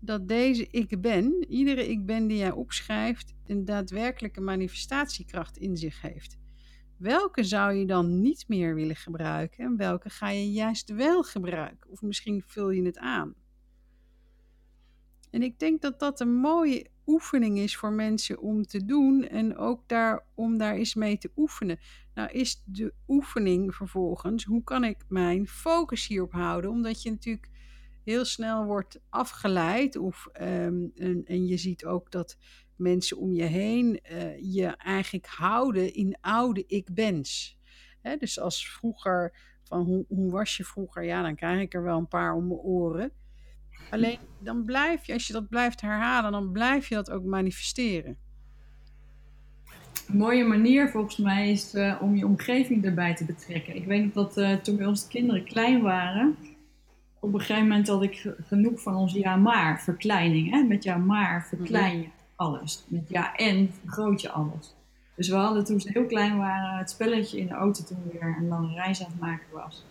dat 0.00 0.28
deze 0.28 0.68
ik 0.70 1.00
ben, 1.00 1.44
iedere 1.48 1.88
ik 1.88 2.06
ben 2.06 2.26
die 2.26 2.36
jij 2.36 2.50
opschrijft, 2.50 3.34
een 3.46 3.64
daadwerkelijke 3.64 4.40
manifestatiekracht 4.40 5.56
in 5.56 5.76
zich 5.76 6.00
heeft. 6.00 6.38
Welke 6.98 7.44
zou 7.44 7.72
je 7.72 7.86
dan 7.86 8.20
niet 8.20 8.44
meer 8.48 8.74
willen 8.74 8.96
gebruiken 8.96 9.64
en 9.64 9.76
welke 9.76 10.10
ga 10.10 10.28
je 10.28 10.52
juist 10.52 10.90
wel 10.90 11.22
gebruiken? 11.22 11.90
Of 11.90 12.02
misschien 12.02 12.42
vul 12.46 12.70
je 12.70 12.82
het 12.82 12.98
aan. 12.98 13.34
En 15.30 15.42
ik 15.42 15.58
denk 15.58 15.82
dat 15.82 15.98
dat 15.98 16.20
een 16.20 16.34
mooie 16.34 16.86
oefening 17.06 17.58
is 17.58 17.76
voor 17.76 17.92
mensen 17.92 18.38
om 18.40 18.62
te 18.62 18.84
doen 18.84 19.28
en 19.28 19.56
ook 19.56 19.88
daar, 19.88 20.24
om 20.34 20.58
daar 20.58 20.74
eens 20.74 20.94
mee 20.94 21.18
te 21.18 21.30
oefenen. 21.36 21.78
Nou 22.14 22.30
is 22.30 22.62
de 22.64 22.92
oefening 23.08 23.74
vervolgens, 23.74 24.44
hoe 24.44 24.64
kan 24.64 24.84
ik 24.84 25.04
mijn 25.08 25.46
focus 25.46 26.06
hierop 26.06 26.32
houden? 26.32 26.70
Omdat 26.70 27.02
je 27.02 27.10
natuurlijk 27.10 27.50
heel 28.04 28.24
snel 28.24 28.64
wordt 28.64 29.00
afgeleid 29.08 29.96
of, 29.96 30.28
ehm, 30.32 30.86
en, 30.94 31.22
en 31.24 31.46
je 31.46 31.56
ziet 31.56 31.84
ook 31.84 32.10
dat 32.10 32.36
mensen 32.78 33.16
om 33.18 33.32
je 33.32 33.42
heen 33.42 34.00
eh, 34.02 34.54
je 34.54 34.66
eigenlijk 34.66 35.26
houden 35.26 35.94
in 35.94 36.16
oude 36.20 36.64
ik-bens. 36.66 37.58
Hè, 38.02 38.16
dus 38.16 38.40
als 38.40 38.68
vroeger, 38.68 39.32
van 39.62 39.80
hoe, 39.84 40.04
hoe 40.08 40.30
was 40.30 40.56
je 40.56 40.64
vroeger? 40.64 41.04
Ja, 41.04 41.22
dan 41.22 41.34
krijg 41.34 41.60
ik 41.60 41.74
er 41.74 41.82
wel 41.82 41.98
een 41.98 42.08
paar 42.08 42.34
om 42.34 42.46
mijn 42.46 42.60
oren. 42.60 43.10
Alleen 43.90 44.18
dan 44.38 44.64
blijf 44.64 45.04
je, 45.06 45.12
als 45.12 45.26
je 45.26 45.32
dat 45.32 45.48
blijft 45.48 45.80
herhalen, 45.80 46.32
dan 46.32 46.52
blijf 46.52 46.88
je 46.88 46.94
dat 46.94 47.10
ook 47.10 47.24
manifesteren. 47.24 48.16
Een 50.08 50.16
mooie 50.16 50.44
manier 50.44 50.88
volgens 50.88 51.16
mij 51.16 51.50
is 51.50 51.74
eh, 51.74 51.96
om 52.00 52.16
je 52.16 52.26
omgeving 52.26 52.84
erbij 52.84 53.14
te 53.14 53.24
betrekken. 53.24 53.76
Ik 53.76 53.84
weet 53.84 54.04
nog 54.04 54.12
dat 54.12 54.36
eh, 54.36 54.54
toen 54.54 54.76
bij 54.76 54.86
onze 54.86 55.08
kinderen 55.08 55.44
klein 55.44 55.82
waren, 55.82 56.36
op 57.20 57.34
een 57.34 57.40
gegeven 57.40 57.62
moment 57.62 57.88
had 57.88 58.02
ik 58.02 58.16
ge- 58.16 58.36
genoeg 58.46 58.80
van 58.82 58.94
onze 58.94 59.18
ja 59.18 59.36
maar 59.36 59.82
verkleining. 59.82 60.50
Hè? 60.50 60.62
Met 60.62 60.84
ja 60.84 60.96
maar 60.96 61.46
verklein 61.46 61.98
je 62.00 62.08
alles. 62.38 62.84
Met 62.86 63.08
ja 63.08 63.36
en 63.36 63.70
vergroot 63.80 64.20
je 64.20 64.30
alles. 64.30 64.74
Dus 65.14 65.28
we 65.28 65.36
hadden 65.36 65.64
toen 65.64 65.80
ze 65.80 65.92
heel 65.92 66.06
klein 66.06 66.38
waren 66.38 66.78
het 66.78 66.90
spelletje 66.90 67.38
in 67.38 67.46
de 67.46 67.54
auto 67.54 67.84
toen 67.84 67.98
we 68.04 68.18
weer 68.18 68.36
een 68.38 68.48
lange 68.48 68.74
reis 68.74 69.04
aan 69.04 69.10
het 69.10 69.20
maken 69.20 69.46
was. 69.52 69.84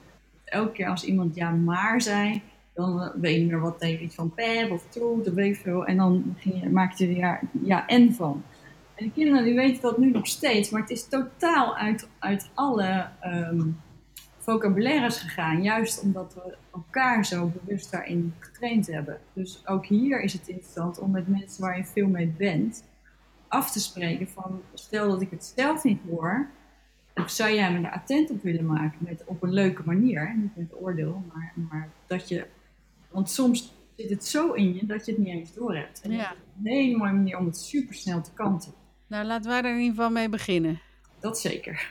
Elke 0.44 0.72
keer 0.72 0.88
als 0.88 1.04
iemand 1.04 1.36
ja 1.36 1.50
maar 1.50 2.02
zei, 2.02 2.42
dan 2.74 3.12
weet 3.16 3.36
je 3.36 3.46
meer 3.46 3.60
wat 3.60 3.80
deed 3.80 4.00
iets 4.00 4.16
van 4.16 4.34
pep 4.34 4.72
of 4.72 4.86
toet 4.90 5.28
of 5.28 5.34
weet 5.34 5.56
ik 5.56 5.62
veel. 5.62 5.86
En 5.86 5.98
dan 5.98 6.36
ging 6.38 6.62
je, 6.62 6.70
maakte 6.70 7.04
je 7.08 7.14
er 7.14 7.18
ja, 7.18 7.40
ja 7.64 7.88
en 7.88 8.14
van. 8.14 8.44
En 8.96 9.06
de 9.06 9.12
kinderen 9.12 9.44
die 9.44 9.56
weten 9.56 9.82
dat 9.82 9.98
nu 9.98 10.12
nog 10.12 10.28
steeds, 10.28 10.70
maar 10.70 10.82
het 10.82 10.90
is 10.90 11.08
totaal 11.08 11.78
uit, 11.78 12.08
uit 12.20 12.50
alle 12.54 13.10
ehm, 13.20 13.70
vocabulaires 14.52 15.18
gegaan. 15.18 15.64
Juist 15.64 16.02
omdat 16.02 16.34
we 16.34 16.58
elkaar 16.74 17.26
zo 17.26 17.52
bewust 17.64 17.92
daarin 17.92 18.34
getraind 18.40 18.88
hebben. 18.88 19.20
Dus 19.34 19.68
ook 19.68 19.86
hier 19.86 20.22
is 20.22 20.34
het 20.34 20.48
interessant 20.48 21.00
om 21.00 21.12
met 21.12 21.28
mensen 21.28 21.62
waar 21.62 21.78
je 21.78 21.86
veel 21.86 22.08
mee 22.08 22.28
bent 22.38 22.84
af 23.48 23.72
te 23.72 23.80
spreken 23.80 24.28
van 24.28 24.62
stel 24.74 25.10
dat 25.10 25.22
ik 25.22 25.30
het 25.32 25.54
zelf 25.56 25.84
niet 25.84 26.02
hoor, 26.10 26.48
of 27.16 27.30
zou 27.30 27.54
jij 27.54 27.72
me 27.74 27.88
er 27.88 27.94
attent 27.94 28.30
op 28.30 28.44
willen 28.44 28.66
maken 28.66 28.98
met, 29.00 29.24
op 29.26 29.44
een 29.44 29.54
leuke 29.54 29.82
manier, 29.86 30.36
niet 30.38 30.56
met 30.56 30.82
oordeel, 30.82 31.24
maar, 31.34 31.54
maar 31.70 31.90
dat 32.06 32.30
je, 32.30 32.46
want 33.12 33.30
soms 33.30 33.74
zit 33.96 34.10
het 34.10 34.26
zo 34.26 34.54
in 34.54 34.74
je 34.74 34.86
dat 34.86 35.06
je 35.06 35.12
het 35.12 35.22
niet 35.22 35.34
eens 35.34 35.54
door 35.54 35.76
hebt. 35.76 36.02
En 36.02 36.12
Ja. 36.12 36.18
dat 36.30 36.38
is 36.38 36.66
een 36.66 36.72
hele 36.72 36.98
mooie 36.98 37.14
manier 37.14 37.38
om 37.38 37.46
het 37.46 37.58
supersnel 37.58 38.22
te 38.22 38.34
kanten. 38.34 38.74
Nou, 39.08 39.26
laten 39.26 39.50
wij 39.50 39.60
er 39.60 39.72
in 39.72 39.78
ieder 39.80 39.96
geval 39.96 40.12
mee 40.12 40.30
beginnen. 40.30 40.80
Dat 41.20 41.40
zeker. 41.40 41.90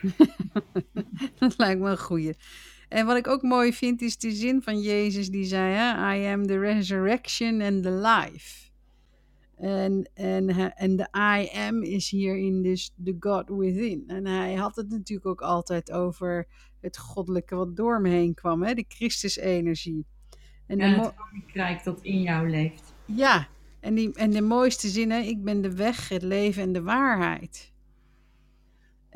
Dat 1.39 1.57
lijkt 1.57 1.81
me 1.81 1.89
een 1.89 1.99
goeie. 1.99 2.33
En 2.89 3.05
wat 3.05 3.17
ik 3.17 3.27
ook 3.27 3.41
mooi 3.41 3.73
vind, 3.73 4.01
is 4.01 4.17
die 4.17 4.31
zin 4.31 4.61
van 4.61 4.81
Jezus 4.81 5.29
die 5.29 5.43
zei: 5.45 5.73
hè, 5.73 6.15
I 6.15 6.25
am 6.25 6.47
the 6.47 6.59
resurrection 6.59 7.61
and 7.61 7.83
the 7.83 7.91
life. 7.91 8.65
En, 9.57 10.09
en, 10.13 10.75
en 10.75 10.95
de 10.95 11.07
I 11.39 11.57
am 11.57 11.83
is 11.83 12.09
hierin 12.09 12.61
dus 12.61 12.93
the 13.03 13.15
God 13.19 13.49
within. 13.49 14.03
En 14.07 14.25
hij 14.25 14.53
had 14.53 14.75
het 14.75 14.89
natuurlijk 14.89 15.27
ook 15.27 15.41
altijd 15.41 15.91
over 15.91 16.47
het 16.81 16.97
goddelijke 16.97 17.55
wat 17.55 17.75
door 17.75 18.01
me 18.01 18.09
heen 18.09 18.33
kwam, 18.33 18.63
hè, 18.63 18.73
de 18.73 18.85
Christusenergie. 18.87 20.05
En 20.67 20.77
de 20.77 20.83
En 20.83 20.99
het 20.99 21.13
koninkrijk 21.15 21.83
dat 21.83 21.99
in 22.01 22.21
jou 22.21 22.49
leeft. 22.49 22.93
ja, 23.05 23.47
en, 23.79 23.95
die, 23.95 24.13
en 24.13 24.29
de 24.31 24.41
mooiste 24.41 24.87
zin, 24.87 25.11
hè, 25.11 25.19
ik 25.19 25.43
ben 25.43 25.61
de 25.61 25.75
weg, 25.75 26.09
het 26.09 26.21
leven 26.21 26.63
en 26.63 26.73
de 26.73 26.81
waarheid. 26.81 27.73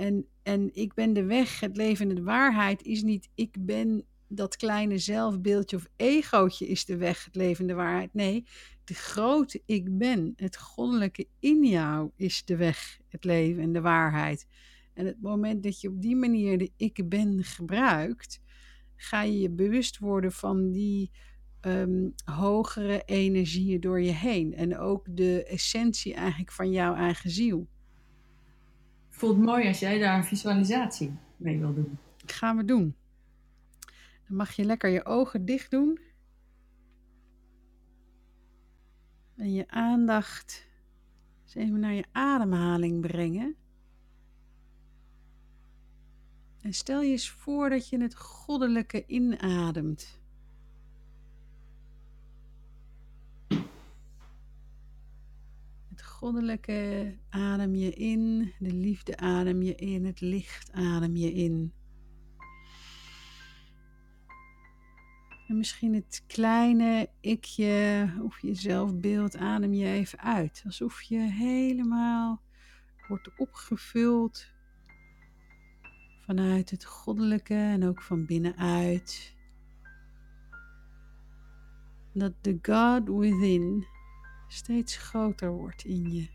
En, 0.01 0.25
en 0.43 0.69
ik 0.73 0.93
ben 0.93 1.13
de 1.13 1.23
weg, 1.23 1.59
het 1.59 1.77
leven 1.77 2.09
en 2.09 2.15
de 2.15 2.23
waarheid 2.23 2.83
is 2.83 3.03
niet 3.03 3.29
ik 3.35 3.55
ben 3.59 4.05
dat 4.27 4.55
kleine 4.55 4.97
zelfbeeldje 4.97 5.75
of 5.75 5.87
egootje 5.95 6.67
is 6.67 6.85
de 6.85 6.97
weg, 6.97 7.25
het 7.25 7.35
leven 7.35 7.61
en 7.61 7.67
de 7.67 7.73
waarheid. 7.73 8.13
Nee, 8.13 8.45
de 8.83 8.93
grote 8.93 9.61
ik 9.65 9.97
ben, 9.97 10.33
het 10.35 10.57
goddelijke 10.57 11.27
in 11.39 11.65
jou 11.65 12.11
is 12.15 12.45
de 12.45 12.55
weg, 12.55 12.99
het 13.07 13.23
leven 13.23 13.63
en 13.63 13.73
de 13.73 13.81
waarheid. 13.81 14.47
En 14.93 15.05
het 15.05 15.21
moment 15.21 15.63
dat 15.63 15.81
je 15.81 15.87
op 15.87 16.01
die 16.01 16.15
manier 16.15 16.57
de 16.57 16.71
ik 16.77 17.09
ben 17.09 17.43
gebruikt, 17.43 18.41
ga 18.95 19.21
je 19.21 19.39
je 19.39 19.49
bewust 19.49 19.97
worden 19.97 20.31
van 20.31 20.71
die 20.71 21.11
ehm, 21.59 22.09
hogere 22.23 23.01
energieën 23.05 23.79
door 23.79 24.01
je 24.01 24.11
heen. 24.11 24.55
En 24.55 24.77
ook 24.77 25.05
de 25.09 25.43
essentie 25.43 26.13
eigenlijk 26.13 26.51
van 26.51 26.71
jouw 26.71 26.95
eigen 26.95 27.29
ziel. 27.29 27.67
Voelt 29.11 29.37
mooi 29.37 29.67
als 29.67 29.79
jij 29.79 29.99
daar 29.99 30.17
een 30.17 30.23
visualisatie 30.23 31.13
mee 31.37 31.59
wil 31.59 31.73
doen. 31.73 31.97
gaan 32.25 32.57
we 32.57 32.65
doen. 32.65 32.95
Dan 34.27 34.35
mag 34.37 34.51
je 34.51 34.63
lekker 34.63 34.89
je 34.89 35.05
ogen 35.05 35.45
dicht 35.45 35.71
doen. 35.71 35.99
En 39.35 39.53
je 39.53 39.67
aandacht 39.67 40.67
eens 41.43 41.55
even 41.55 41.79
naar 41.79 41.93
je 41.93 42.05
ademhaling 42.11 43.01
brengen. 43.01 43.55
En 46.61 46.73
stel 46.73 47.01
je 47.01 47.11
eens 47.11 47.29
voor 47.29 47.69
dat 47.69 47.89
je 47.89 48.01
het 48.01 48.15
goddelijke 48.15 49.05
inademt. 49.05 50.20
Goddelijke 56.21 57.17
adem 57.29 57.75
je 57.75 57.89
in, 57.89 58.53
de 58.59 58.73
liefde 58.73 59.17
adem 59.17 59.61
je 59.61 59.75
in, 59.75 60.05
het 60.05 60.21
licht 60.21 60.71
adem 60.71 61.15
je 61.15 61.33
in. 61.33 61.73
En 65.47 65.57
misschien 65.57 65.93
het 65.93 66.23
kleine 66.27 67.09
ikje 67.21 68.09
of 68.23 68.39
je 68.39 68.53
zelfbeeld 68.53 69.37
adem 69.37 69.73
je 69.73 69.85
even 69.87 70.19
uit. 70.19 70.61
Alsof 70.65 71.01
je 71.01 71.19
helemaal 71.19 72.41
wordt 73.07 73.37
opgevuld 73.37 74.47
vanuit 76.25 76.69
het 76.69 76.85
goddelijke 76.85 77.53
en 77.53 77.87
ook 77.87 78.01
van 78.01 78.25
binnenuit. 78.25 79.35
Dat 82.13 82.33
de 82.41 82.59
God 82.61 83.07
within 83.07 83.85
steeds 84.51 84.97
groter 84.97 85.51
wordt 85.51 85.83
in 85.83 86.11
je. 86.11 86.29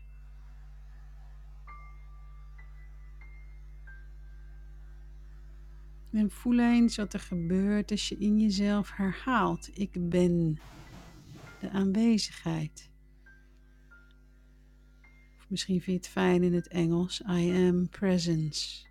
En 6.11 6.31
voel 6.31 6.59
eens 6.59 6.95
wat 6.95 7.13
er 7.13 7.19
gebeurt 7.19 7.91
als 7.91 8.09
je 8.09 8.17
in 8.17 8.39
jezelf 8.39 8.91
herhaalt: 8.91 9.69
Ik 9.73 10.09
ben 10.09 10.59
de 11.59 11.69
aanwezigheid. 11.69 12.89
Of 15.37 15.49
misschien 15.49 15.81
vind 15.81 15.85
je 15.85 16.07
het 16.07 16.07
fijn 16.07 16.43
in 16.43 16.53
het 16.53 16.67
Engels: 16.67 17.21
I 17.21 17.67
am 17.67 17.89
presence. 17.89 18.86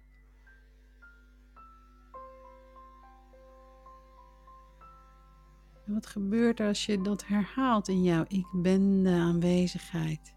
En 5.87 5.93
wat 5.95 6.07
gebeurt 6.07 6.61
er 6.61 6.67
als 6.67 6.87
je 6.87 7.03
dat 7.03 7.27
herhaalt 7.27 7.89
in 7.89 8.03
jou? 8.03 8.25
Ik 8.29 8.47
ben 8.53 9.03
de 9.03 9.11
aanwezigheid. 9.11 10.36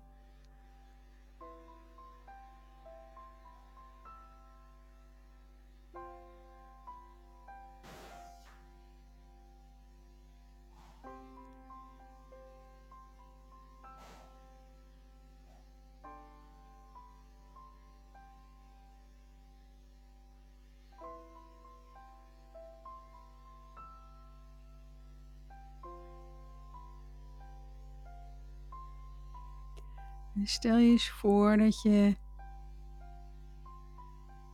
En 30.39 30.47
stel 30.47 30.77
je 30.77 30.91
eens 30.91 31.09
voor 31.09 31.57
dat 31.57 31.81
je 31.81 32.15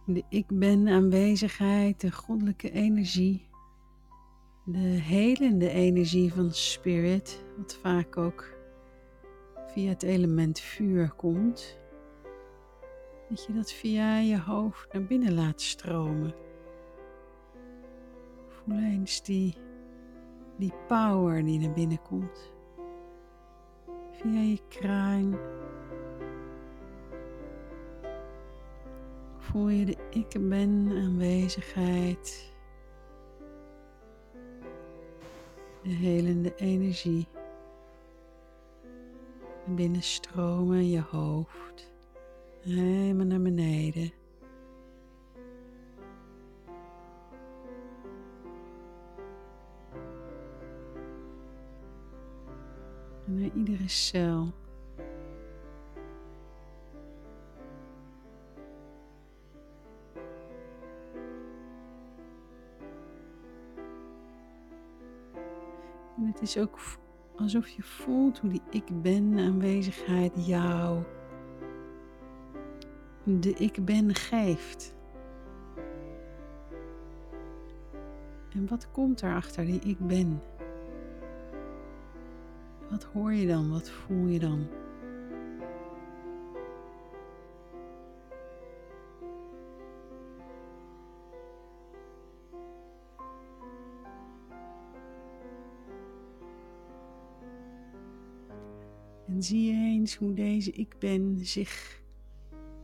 de 0.05 0.23
ik 0.29 0.45
ben 0.47 0.87
aanwezigheid, 0.87 2.01
de 2.01 2.11
goddelijke 2.11 2.71
energie, 2.71 3.49
de 4.63 4.77
helende 4.79 5.69
energie 5.69 6.33
van 6.33 6.51
spirit, 6.51 7.45
wat 7.57 7.75
vaak 7.81 8.17
ook 8.17 8.53
via 9.67 9.89
het 9.89 10.03
element 10.03 10.59
vuur 10.59 11.11
komt, 11.11 11.79
dat 13.29 13.45
je 13.45 13.53
dat 13.53 13.71
via 13.71 14.17
je 14.17 14.39
hoofd 14.39 14.93
naar 14.93 15.03
binnen 15.03 15.33
laat 15.33 15.61
stromen. 15.61 16.33
Voel 18.47 18.77
eens 18.77 19.23
die, 19.23 19.57
die 20.57 20.73
power 20.87 21.45
die 21.45 21.59
naar 21.59 21.73
binnen 21.73 22.01
komt. 22.01 22.53
Via 24.11 24.39
je 24.39 24.59
kruin. 24.67 25.37
Voel 29.55 29.69
je 29.69 29.85
de 29.85 29.97
ik 30.09 30.49
ben 30.49 30.91
aanwezigheid. 30.95 32.53
De 35.83 35.89
helende 35.89 36.55
energie. 36.55 37.27
Binnenstromen 39.65 40.77
in 40.77 40.89
je 40.89 41.01
hoofd. 41.01 41.93
Helemaal 42.61 43.25
naar 43.25 43.41
beneden. 43.41 44.11
En 53.25 53.39
naar 53.39 53.49
iedere 53.55 53.87
cel. 53.87 54.53
Is 66.45 66.58
ook 66.58 66.79
alsof 67.36 67.67
je 67.67 67.84
voelt 67.84 68.39
hoe 68.39 68.49
die 68.49 68.62
ik 68.69 69.01
ben 69.01 69.39
aanwezigheid 69.39 70.45
jou 70.45 71.03
de 73.23 73.53
ik 73.53 73.86
ben 73.86 74.15
geeft. 74.15 74.93
En 78.49 78.67
wat 78.67 78.91
komt 78.91 79.21
er 79.21 79.36
achter 79.36 79.65
die 79.65 79.79
ik 79.79 79.99
ben? 79.99 80.41
Wat 82.89 83.03
hoor 83.03 83.34
je 83.34 83.47
dan? 83.47 83.69
Wat 83.71 83.89
voel 83.89 84.25
je 84.25 84.39
dan? 84.39 84.67
Zie 99.45 99.73
je 99.73 99.73
eens 99.73 100.15
hoe 100.15 100.34
deze 100.34 100.71
ik 100.71 100.95
ben 100.99 101.45
zich 101.45 102.01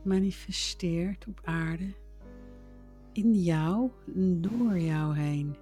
manifesteert 0.02 1.26
op 1.28 1.40
aarde, 1.44 1.94
in 3.12 3.34
jou 3.42 3.90
door 4.40 4.78
jou 4.78 5.16
heen. 5.16 5.56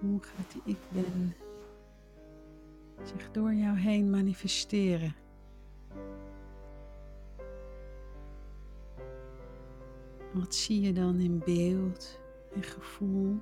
Hoe 0.00 0.22
gaat 0.22 0.52
die 0.52 0.62
ik 0.64 0.78
ben 0.92 1.34
zich 3.04 3.30
door 3.30 3.54
jou 3.54 3.76
heen 3.76 4.10
manifesteren? 4.10 5.14
Wat 10.32 10.54
zie 10.54 10.80
je 10.80 10.92
dan 10.92 11.18
in 11.18 11.42
beeld 11.44 12.20
en 12.54 12.62
gevoel? 12.62 13.40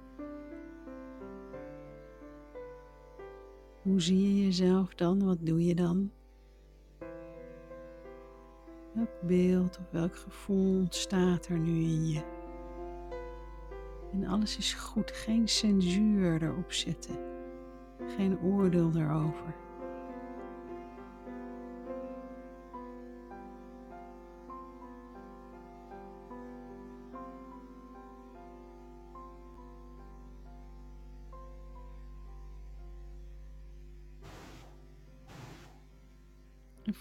Hoe 3.88 4.00
zie 4.00 4.22
je 4.22 4.44
jezelf 4.44 4.94
dan? 4.94 5.24
Wat 5.24 5.38
doe 5.40 5.64
je 5.64 5.74
dan? 5.74 6.10
Welk 8.92 9.20
beeld 9.22 9.78
of 9.78 9.90
welk 9.90 10.16
gevoel 10.16 10.78
ontstaat 10.78 11.46
er 11.46 11.58
nu 11.58 11.70
in 11.70 12.08
je? 12.08 12.22
En 14.12 14.26
alles 14.26 14.56
is 14.56 14.74
goed, 14.74 15.10
geen 15.10 15.48
censuur 15.48 16.42
erop 16.42 16.72
zetten, 16.72 17.16
geen 18.16 18.38
oordeel 18.40 18.90
erover. 18.94 19.54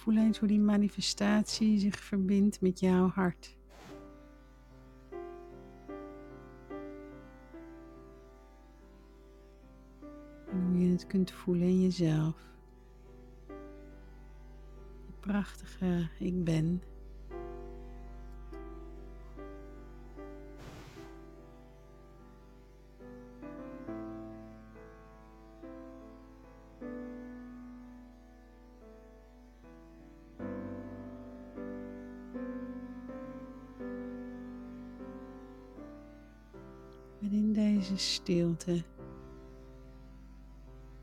Voel 0.07 0.17
eens 0.17 0.39
hoe 0.39 0.47
die 0.47 0.59
manifestatie 0.59 1.79
zich 1.79 1.99
verbindt 1.99 2.61
met 2.61 2.79
jouw 2.79 3.07
hart. 3.07 3.57
Hoe 10.49 10.77
je 10.79 10.91
het 10.91 11.07
kunt 11.07 11.31
voelen 11.31 11.67
in 11.67 11.81
jezelf. 11.81 12.35
Prachtige 15.19 16.09
ik 16.19 16.43
ben. 16.43 16.81
Deze 37.77 37.97
stilte 37.97 38.83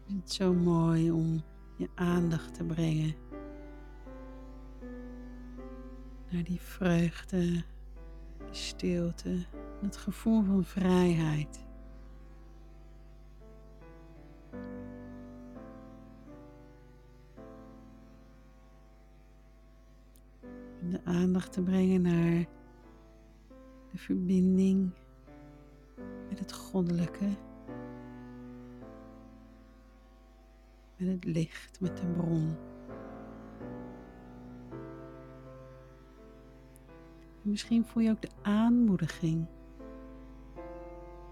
is 0.06 0.14
het 0.14 0.32
zo 0.32 0.54
mooi 0.54 1.10
om 1.10 1.42
je 1.76 1.88
aandacht 1.94 2.54
te 2.54 2.64
brengen 2.64 3.14
naar 6.30 6.44
die 6.44 6.60
vreugde, 6.60 7.64
stilte, 8.50 9.44
het 9.82 9.96
gevoel 9.96 10.42
van 10.42 10.64
vrijheid. 10.64 11.64
De 20.90 21.00
aandacht 21.04 21.52
te 21.52 21.62
brengen 21.62 22.02
naar 22.02 22.46
de 23.90 23.98
verbinding 23.98 24.92
goddelijke, 26.74 27.24
met 30.96 31.08
het 31.08 31.24
licht, 31.24 31.80
met 31.80 31.96
de 31.96 32.06
bron. 32.06 32.56
En 37.42 37.50
misschien 37.50 37.84
voel 37.84 38.02
je 38.02 38.10
ook 38.10 38.22
de 38.22 38.30
aanmoediging 38.42 39.46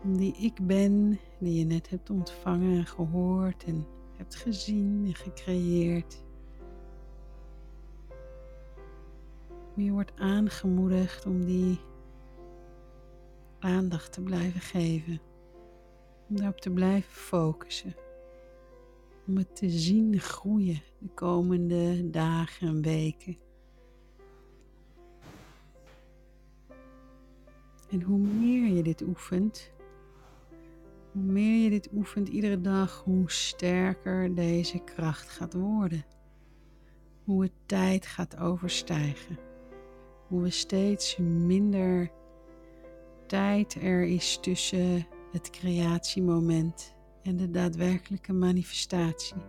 die 0.03 0.37
ik 0.37 0.67
ben, 0.67 1.19
die 1.39 1.59
je 1.59 1.65
net 1.65 1.91
hebt 1.91 2.11
ontvangen 2.11 2.77
en 2.77 2.87
gehoord 2.87 3.65
en 3.65 3.87
hebt 4.17 4.35
gezien 4.35 5.05
en 5.07 5.15
gecreëerd. 5.15 6.23
Je 9.75 9.91
wordt 9.91 10.13
aangemoedigd 10.17 11.27
om 11.27 11.45
die 11.45 11.81
aandacht 13.59 14.13
te 14.13 14.23
blijven 14.23 14.61
geven. 14.61 15.31
Om 16.33 16.39
daarop 16.39 16.61
te 16.61 16.71
blijven 16.71 17.13
focussen. 17.13 17.95
Om 19.27 19.37
het 19.37 19.57
te 19.57 19.71
zien 19.71 20.21
groeien 20.21 20.83
de 20.99 21.09
komende 21.15 22.11
dagen 22.11 22.69
en 22.69 22.83
weken. 22.83 23.37
En 27.91 28.03
hoe 28.03 28.19
meer 28.19 28.73
je 28.73 28.83
dit 28.83 29.03
oefent, 29.03 29.73
hoe 31.13 31.23
meer 31.23 31.63
je 31.63 31.71
dit 31.71 31.89
oefent 31.95 32.29
iedere 32.29 32.61
dag, 32.61 33.03
hoe 33.05 33.31
sterker 33.31 34.35
deze 34.35 34.79
kracht 34.79 35.29
gaat 35.29 35.55
worden. 35.55 36.05
Hoe 37.25 37.43
het 37.43 37.53
tijd 37.67 38.07
gaat 38.07 38.37
overstijgen. 38.37 39.39
Hoe 40.29 40.43
we 40.43 40.51
steeds 40.51 41.17
minder 41.17 42.11
tijd 43.27 43.75
er 43.75 44.03
is 44.05 44.39
tussen 44.41 45.07
het 45.33 45.51
creatiemoment 45.51 46.95
en 47.23 47.37
de 47.37 47.51
daadwerkelijke 47.51 48.33
manifestatie. 48.33 49.43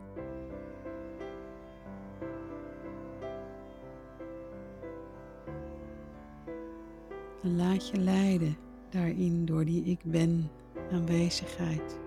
En 7.42 7.56
laat 7.56 7.90
je 7.90 7.98
leiden 7.98 8.58
daarin 8.90 9.46
door 9.46 9.66
die 9.66 9.84
ik 9.84 10.00
ben 10.04 10.52
aanwezigheid. 10.92 12.00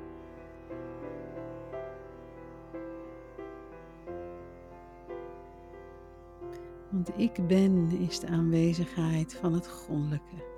Want 6.89 7.11
ik 7.17 7.47
ben 7.47 7.91
is 7.91 8.21
de 8.21 8.27
aanwezigheid 8.27 9.35
van 9.35 9.53
het 9.53 9.69
goddelijke. 9.69 10.56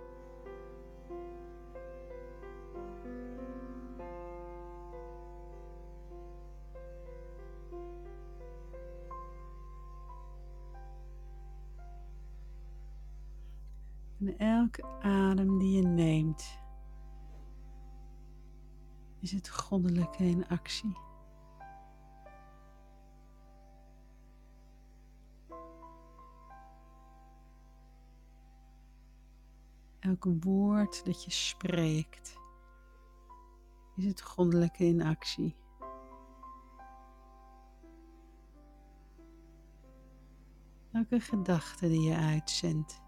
In 20.16 20.49
actie. 20.49 20.97
Elk 29.99 30.27
woord 30.40 31.05
dat 31.05 31.25
je 31.25 31.31
spreekt, 31.31 32.38
is 33.97 34.05
het 34.05 34.23
goddelijke 34.23 34.85
in 34.85 35.03
actie. 35.03 35.57
Elke 40.92 41.21
gedachte 41.21 41.88
die 41.88 42.01
je 42.01 42.16
uitzendt, 42.16 43.03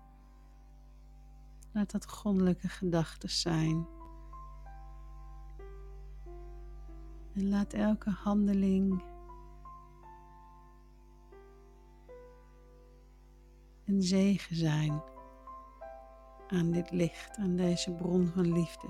laat 1.72 1.90
dat 1.90 2.08
goddelijke 2.08 2.68
gedachten 2.68 3.30
zijn. 3.30 3.99
En 7.34 7.48
laat 7.48 7.72
elke 7.72 8.10
handeling 8.10 9.02
een 13.84 14.02
zegen 14.02 14.56
zijn 14.56 15.02
aan 16.48 16.70
dit 16.70 16.90
licht, 16.90 17.36
aan 17.36 17.56
deze 17.56 17.92
bron 17.92 18.26
van 18.26 18.52
liefde. 18.52 18.88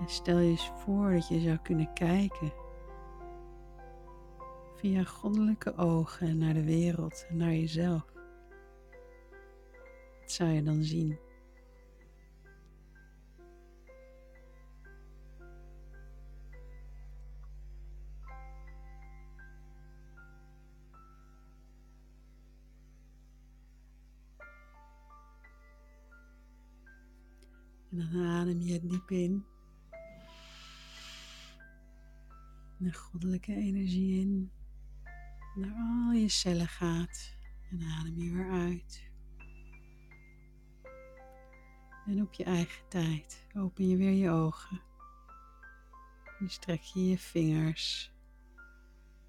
En 0.00 0.08
stel 0.08 0.38
je 0.38 0.50
eens 0.50 0.72
voor 0.74 1.10
dat 1.10 1.28
je 1.28 1.40
zou 1.40 1.56
kunnen 1.56 1.92
kijken 1.92 2.52
via 4.86 5.04
goddelijke 5.04 5.76
ogen 5.76 6.38
naar 6.38 6.54
de 6.54 6.64
wereld 6.64 7.26
naar 7.30 7.52
jezelf. 7.52 8.12
Wat 10.20 10.32
zou 10.32 10.50
je 10.50 10.62
dan 10.62 10.82
zien? 10.82 11.18
En 27.90 28.10
dan 28.12 28.26
adem 28.26 28.60
je 28.60 28.80
diep 28.80 29.10
in. 29.10 29.44
De 32.76 32.92
goddelijke 32.92 33.54
energie 33.54 34.20
in. 34.20 34.55
Naar 35.56 36.06
al 36.06 36.12
je 36.12 36.28
cellen 36.28 36.68
gaat. 36.68 37.34
En 37.70 37.82
adem 37.82 38.18
je 38.18 38.32
weer 38.32 38.50
uit. 38.50 39.10
En 42.06 42.22
op 42.22 42.32
je 42.32 42.44
eigen 42.44 42.88
tijd 42.88 43.46
open 43.54 43.88
je 43.88 43.96
weer 43.96 44.12
je 44.12 44.30
ogen. 44.30 44.80
En 46.38 46.50
strek 46.50 46.80
je 46.80 47.08
je 47.08 47.18
vingers. 47.18 48.12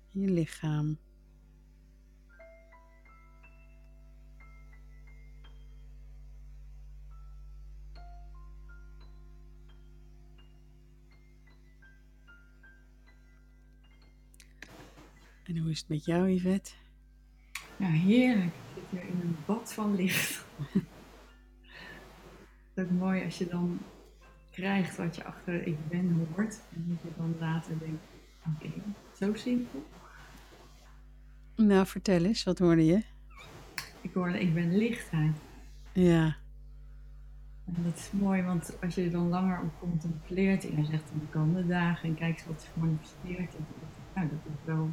Je 0.10 0.30
lichaam. 0.30 1.00
En 15.48 15.58
hoe 15.58 15.70
is 15.70 15.80
het 15.80 15.90
met 15.90 16.06
jou, 16.06 16.30
Yvette? 16.30 16.72
Ja, 17.78 17.88
heerlijk. 17.88 18.46
Ik 18.46 18.52
zit 18.74 18.84
hier 18.90 19.02
in 19.10 19.20
een 19.22 19.36
bad 19.46 19.74
van 19.74 19.96
licht. 19.96 20.46
het 20.74 20.84
is 22.74 22.84
ook 22.84 22.92
mooi 22.92 23.24
als 23.24 23.38
je 23.38 23.48
dan 23.48 23.80
krijgt 24.52 24.98
wat 24.98 25.16
je 25.16 25.24
achter 25.24 25.68
ik 25.68 25.88
ben 25.90 26.28
hoort. 26.36 26.60
En 26.76 26.86
dat 26.88 27.02
je 27.02 27.10
dan 27.18 27.36
later 27.40 27.80
denkt, 27.80 28.04
oké, 28.48 28.72
zo 29.20 29.34
simpel. 29.34 29.86
Nou, 31.56 31.88
vertel 31.88 32.24
eens, 32.24 32.44
wat 32.44 32.60
hoorde 32.60 32.86
je? 32.86 33.04
Ik 34.02 34.14
hoorde 34.14 34.40
ik 34.40 34.54
ben 34.54 34.78
lichtheid. 34.78 35.36
Ja, 35.94 36.36
En 37.66 37.84
dat 37.84 37.96
is 37.96 38.12
mooi, 38.12 38.42
want 38.42 38.82
als 38.82 38.96
je 38.96 39.04
er 39.04 39.12
dan 39.12 39.28
langer 39.30 39.62
op 39.62 39.80
contempleert 39.80 40.70
en 40.70 40.78
je 40.78 40.86
zegt 40.86 41.10
in 41.14 41.20
de 41.20 41.26
komende 41.26 41.68
dagen 41.68 42.10
en 42.10 42.16
kijkt 42.16 42.46
wat 42.46 42.62
zich 42.62 42.76
manifesteert, 42.76 43.56
en 43.56 43.66
dan 43.70 43.80
denk 43.80 43.92
ik, 43.92 44.16
nou, 44.16 44.28
dat 44.30 44.54
is 44.54 44.66
wel, 44.66 44.90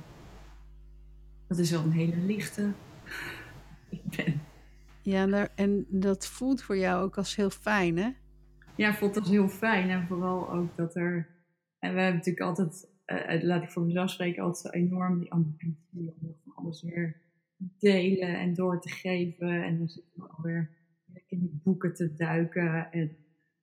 dat 1.49 1.59
is 1.59 1.71
wel 1.71 1.83
een 1.83 1.93
hele 1.93 2.17
lichte 2.17 2.73
ik 3.89 4.17
ben. 4.17 4.41
ja 5.03 5.49
en 5.55 5.87
dat 5.89 6.27
voelt 6.27 6.63
voor 6.63 6.77
jou 6.77 7.05
ook 7.05 7.17
als 7.17 7.37
heel 7.37 7.51
fijn, 7.51 7.97
hè? 7.97 8.11
Ja, 8.77 8.91
ik 8.91 8.97
vond 8.97 9.15
dat 9.15 9.29
heel 9.29 9.49
fijn. 9.49 9.91
En 9.91 10.07
vooral 10.07 10.53
ook 10.53 10.77
dat 10.77 10.97
er. 10.97 11.29
En 11.79 11.95
we 11.95 12.01
hebben 12.01 12.19
natuurlijk 12.19 12.47
altijd, 12.47 12.91
eh, 13.05 13.35
eh, 13.35 13.43
laat 13.43 13.63
ik 13.63 13.71
voor 13.71 13.83
mezelf 13.83 14.11
spreken, 14.11 14.43
altijd 14.43 14.75
zo 14.75 14.81
enorm 14.81 15.19
die 15.19 15.33
ambitie 15.33 16.15
om 16.21 16.37
van 16.45 16.55
alles 16.55 16.83
weer 16.83 17.23
delen 17.79 18.39
en 18.39 18.55
door 18.55 18.81
te 18.81 18.89
geven. 18.91 19.65
En 19.65 19.79
dan 19.79 19.89
zitten 19.89 20.13
we 20.15 20.29
alweer 20.29 20.71
in 21.27 21.41
die 21.41 21.61
boeken 21.63 21.95
te 21.95 22.15
duiken. 22.15 22.93
En 22.93 23.17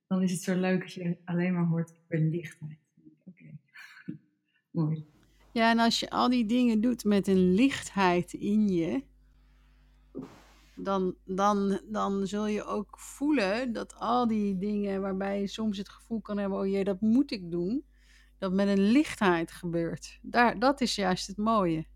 dan 0.06 0.22
is 0.22 0.32
het 0.32 0.42
zo 0.42 0.60
leuk 0.60 0.82
als 0.82 0.94
je 0.94 1.16
alleen 1.24 1.54
maar 1.54 1.66
hoort, 1.66 1.90
ik 1.90 2.08
ben 2.08 2.30
lichtheid. 2.30 2.78
Oké, 3.24 3.58
mooi. 4.70 5.11
Ja, 5.52 5.70
en 5.70 5.78
als 5.78 6.00
je 6.00 6.10
al 6.10 6.28
die 6.28 6.46
dingen 6.46 6.80
doet 6.80 7.04
met 7.04 7.26
een 7.26 7.54
lichtheid 7.54 8.32
in 8.32 8.68
je, 8.68 9.02
dan, 10.74 11.14
dan, 11.24 11.80
dan 11.88 12.26
zul 12.26 12.46
je 12.46 12.64
ook 12.64 12.98
voelen 12.98 13.72
dat 13.72 13.94
al 13.94 14.26
die 14.26 14.58
dingen 14.58 15.00
waarbij 15.00 15.40
je 15.40 15.46
soms 15.46 15.78
het 15.78 15.88
gevoel 15.88 16.20
kan 16.20 16.38
hebben, 16.38 16.58
oh 16.58 16.66
jee, 16.66 16.84
dat 16.84 17.00
moet 17.00 17.30
ik 17.30 17.50
doen, 17.50 17.84
dat 18.38 18.52
met 18.52 18.68
een 18.68 18.90
lichtheid 18.92 19.52
gebeurt. 19.52 20.18
Daar, 20.22 20.58
dat 20.58 20.80
is 20.80 20.94
juist 20.94 21.26
het 21.26 21.36
mooie. 21.36 21.86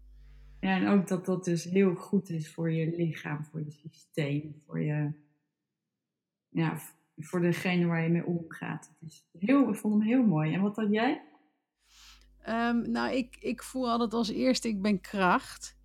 Ja, 0.61 0.77
en 0.77 0.89
ook 0.89 1.09
dat 1.09 1.27
dat 1.27 1.45
dus 1.45 1.65
heel 1.65 1.95
goed 1.95 2.29
is 2.29 2.53
voor 2.53 2.73
je 2.73 2.97
lichaam, 2.97 3.45
voor 3.45 3.61
je 3.65 3.71
systeem, 3.71 4.63
voor 4.67 4.81
je, 4.81 5.13
ja, 6.49 6.79
voor 7.17 7.41
degene 7.41 7.87
waar 7.87 8.03
je 8.03 8.09
mee 8.09 8.27
omgaat. 8.27 8.93
Het 8.99 9.11
is 9.11 9.27
heel, 9.39 9.69
ik 9.69 9.77
vond 9.77 9.95
hem 9.95 10.03
heel 10.03 10.23
mooi. 10.23 10.55
En 10.55 10.61
wat 10.61 10.77
had 10.77 10.91
jij? 10.91 11.23
Ehm, 12.47 12.91
nou, 12.91 13.15
ik, 13.15 13.37
ik 13.41 13.63
voel 13.63 13.91
altijd 13.91 14.15
als 14.15 14.29
eerste, 14.29 14.69
ik 14.69 14.83
ben 14.83 15.01
kracht. 15.01 15.77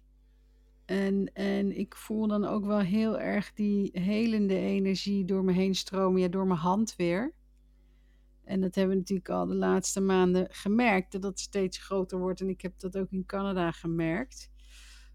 En, 0.85 1.33
en 1.33 1.77
ik 1.77 1.95
voel 1.95 2.27
dan 2.27 2.45
ook 2.45 2.65
wel 2.65 2.79
heel 2.79 3.19
erg 3.19 3.53
die 3.53 3.89
helende 3.93 4.57
energie 4.57 5.25
door 5.25 5.43
me 5.43 5.51
heen 5.51 5.75
stromen, 5.75 6.21
ja, 6.21 6.27
door 6.27 6.47
mijn 6.47 6.59
hand 6.59 6.95
weer. 6.95 7.33
En 8.43 8.61
dat 8.61 8.75
hebben 8.75 8.93
we 8.93 8.99
natuurlijk 8.99 9.29
al 9.29 9.45
de 9.45 9.55
laatste 9.55 10.01
maanden 10.01 10.47
gemerkt, 10.49 11.11
dat 11.11 11.21
dat 11.21 11.39
steeds 11.39 11.77
groter 11.77 12.19
wordt. 12.19 12.41
En 12.41 12.49
ik 12.49 12.61
heb 12.61 12.79
dat 12.79 12.97
ook 12.97 13.11
in 13.11 13.25
Canada 13.25 13.71
gemerkt. 13.71 14.49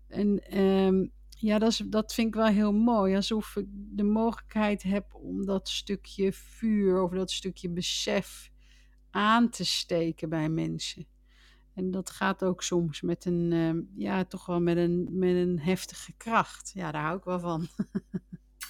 En 0.09 0.39
ehm, 0.39 1.07
ja, 1.29 1.59
dat, 1.59 1.83
dat 1.87 2.15
vind 2.15 2.29
ik 2.29 2.35
wel 2.35 2.47
heel 2.47 2.73
mooi. 2.73 3.17
Alsof 3.17 3.57
ik 3.57 3.67
de 3.71 4.05
mogelijkheid 4.05 4.83
heb 4.83 5.15
om 5.15 5.45
dat 5.45 5.69
stukje 5.69 6.33
vuur 6.33 7.03
of 7.03 7.11
dat 7.11 7.31
stukje 7.31 7.71
besef 7.71 8.51
aan 9.11 9.51
te 9.51 9.65
steken 9.65 10.29
bij 10.29 10.49
mensen. 10.49 11.07
En 11.77 11.91
dat 11.91 12.11
gaat 12.11 12.45
ook 12.45 12.63
soms 12.63 13.01
met 13.01 13.25
een, 13.25 13.53
ehm, 13.53 13.81
ja, 14.03 14.25
toch 14.25 14.47
wel 14.47 14.61
met 14.61 14.77
een, 14.77 15.09
met 15.11 15.35
een 15.35 15.61
heftige 15.61 16.13
kracht. 16.17 16.73
Ja, 16.75 16.93
daar 16.93 17.03
hou 17.03 17.17
ik 17.17 17.25
wel 17.25 17.41
van. 17.41 17.67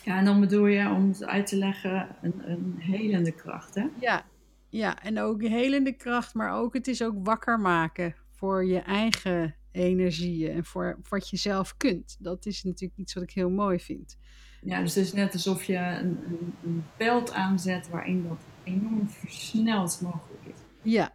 Ja, 0.04 0.18
en 0.18 0.24
dan 0.24 0.40
bedoel 0.40 0.66
je, 0.66 0.88
om 0.88 1.08
het 1.08 1.24
uit 1.24 1.46
te 1.46 1.56
leggen, 1.56 2.16
een, 2.22 2.50
een 2.50 2.74
helende 2.78 3.32
kracht, 3.32 3.74
hè? 3.74 3.86
Ja, 4.00 4.24
ja, 4.68 5.02
en 5.02 5.20
ook 5.20 5.42
helende 5.42 5.92
kracht, 5.92 6.34
maar 6.34 6.52
ook 6.52 6.74
het 6.74 6.88
is 6.88 7.02
ook 7.02 7.14
wakker 7.26 7.60
maken 7.60 8.14
voor 8.30 8.64
je 8.64 8.78
eigen 8.78 9.54
energieën 9.72 10.52
en 10.52 10.64
voor 10.64 10.98
wat 11.08 11.30
je 11.30 11.36
zelf 11.36 11.76
kunt. 11.76 12.16
Dat 12.18 12.46
is 12.46 12.62
natuurlijk 12.62 13.00
iets 13.00 13.14
wat 13.14 13.22
ik 13.22 13.30
heel 13.30 13.50
mooi 13.50 13.80
vind. 13.80 14.18
Ja, 14.62 14.80
dus 14.80 14.94
het 14.94 15.04
is 15.04 15.12
net 15.12 15.32
alsof 15.32 15.64
je 15.64 15.76
een, 15.76 16.24
een, 16.26 16.54
een 16.64 16.84
veld 16.96 17.32
aanzet 17.32 17.88
waarin 17.88 18.28
dat 18.28 18.38
enorm 18.64 19.08
versneld 19.08 20.00
mogelijk 20.00 20.44
is. 20.44 20.60
Ja, 20.82 21.14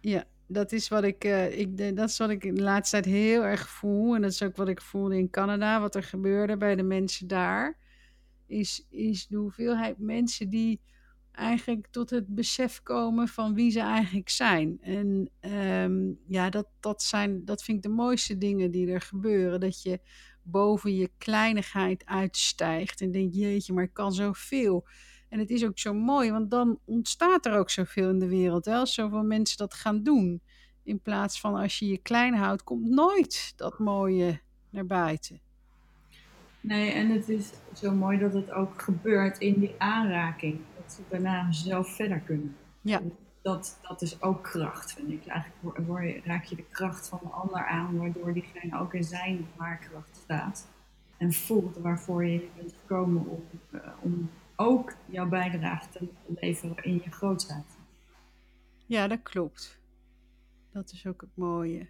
ja 0.00 0.24
dat 0.54 0.72
is 0.72 0.88
wat 0.88 1.04
ik, 1.04 1.24
uh, 1.24 1.58
ik, 1.58 1.96
dat 1.96 2.08
is 2.08 2.18
wat 2.18 2.30
ik 2.30 2.56
de 2.56 2.62
laatste 2.62 3.00
tijd 3.00 3.14
heel 3.14 3.44
erg 3.44 3.68
voel. 3.68 4.14
En 4.14 4.22
dat 4.22 4.30
is 4.30 4.42
ook 4.42 4.56
wat 4.56 4.68
ik 4.68 4.80
voelde 4.80 5.18
in 5.18 5.30
Canada, 5.30 5.80
wat 5.80 5.94
er 5.94 6.02
gebeurde 6.02 6.56
bij 6.56 6.76
de 6.76 6.82
mensen 6.82 7.26
daar. 7.26 7.78
Is, 8.46 8.86
is 8.90 9.26
de 9.26 9.36
hoeveelheid 9.36 9.98
mensen 9.98 10.48
die 10.48 10.80
eigenlijk 11.32 11.86
tot 11.90 12.10
het 12.10 12.26
besef 12.26 12.82
komen 12.82 13.28
van 13.28 13.54
wie 13.54 13.70
ze 13.70 13.80
eigenlijk 13.80 14.28
zijn. 14.28 14.78
En 14.80 15.30
um, 15.40 16.18
ja, 16.26 16.50
dat, 16.50 16.66
dat, 16.80 17.02
zijn, 17.02 17.44
dat 17.44 17.62
vind 17.62 17.76
ik 17.76 17.82
de 17.82 17.96
mooiste 17.96 18.38
dingen 18.38 18.70
die 18.70 18.90
er 18.90 19.00
gebeuren. 19.00 19.60
Dat 19.60 19.82
je 19.82 20.00
boven 20.42 20.94
je 20.96 21.10
kleinigheid 21.18 22.06
uitstijgt 22.06 23.00
en 23.00 23.10
denkt, 23.10 23.34
jeetje, 23.34 23.72
maar 23.72 23.84
ik 23.84 23.94
kan 23.94 24.12
zoveel. 24.12 24.86
En 25.34 25.40
het 25.40 25.50
is 25.50 25.64
ook 25.64 25.78
zo 25.78 25.94
mooi, 25.94 26.30
want 26.30 26.50
dan 26.50 26.78
ontstaat 26.84 27.46
er 27.46 27.58
ook 27.58 27.70
zoveel 27.70 28.10
in 28.10 28.18
de 28.18 28.28
wereld. 28.28 28.64
Hè? 28.64 28.74
Als 28.74 28.94
zoveel 28.94 29.22
mensen 29.22 29.56
dat 29.56 29.74
gaan 29.74 30.02
doen. 30.02 30.42
In 30.82 31.00
plaats 31.00 31.40
van 31.40 31.54
als 31.54 31.78
je 31.78 31.88
je 31.88 31.98
klein 31.98 32.34
houdt, 32.34 32.64
komt 32.64 32.88
nooit 32.88 33.52
dat 33.56 33.78
mooie 33.78 34.40
naar 34.70 34.86
buiten. 34.86 35.40
Nee, 36.60 36.90
en 36.90 37.10
het 37.10 37.28
is 37.28 37.52
zo 37.72 37.92
mooi 37.92 38.18
dat 38.18 38.32
het 38.32 38.50
ook 38.50 38.82
gebeurt 38.82 39.38
in 39.38 39.60
die 39.60 39.74
aanraking. 39.78 40.60
Dat 40.76 40.92
ze 40.92 41.02
daarna 41.08 41.52
zelf 41.52 41.94
verder 41.94 42.18
kunnen. 42.18 42.56
Ja. 42.80 43.00
Dat, 43.42 43.78
dat 43.82 44.02
is 44.02 44.22
ook 44.22 44.42
kracht, 44.42 44.92
vind 44.92 45.10
ik. 45.10 45.26
Eigenlijk 45.26 46.24
raak 46.24 46.44
je 46.44 46.56
de 46.56 46.64
kracht 46.70 47.08
van 47.08 47.20
de 47.22 47.28
ander 47.28 47.66
aan, 47.66 47.98
waardoor 47.98 48.32
diegene 48.32 48.78
ook 48.78 48.94
in 48.94 49.04
zijn 49.04 49.46
kracht 49.56 50.16
staat. 50.22 50.68
En 51.16 51.32
voelt 51.32 51.76
waarvoor 51.76 52.24
je 52.24 52.48
bent 52.56 52.74
gekomen 52.80 53.26
om, 53.26 53.42
uh, 53.70 53.80
om 54.00 54.30
ook 54.56 54.94
jouw 55.06 55.28
bijdrage 55.28 55.88
te 55.88 56.08
leveren 56.40 56.84
in 56.84 57.00
je 57.04 57.10
grootheid. 57.10 57.78
Ja, 58.86 59.08
dat 59.08 59.22
klopt. 59.22 59.80
Dat 60.72 60.92
is 60.92 61.06
ook 61.06 61.20
het 61.20 61.36
mooie. 61.36 61.88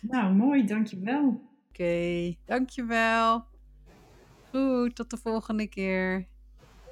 Nou, 0.00 0.34
mooi, 0.34 0.66
dankjewel. 0.66 1.26
Oké, 1.28 1.82
okay, 1.82 2.38
dankjewel. 2.44 3.44
Goed, 4.50 4.94
tot 4.94 5.10
de 5.10 5.16
volgende 5.16 5.66
keer. 5.66 6.26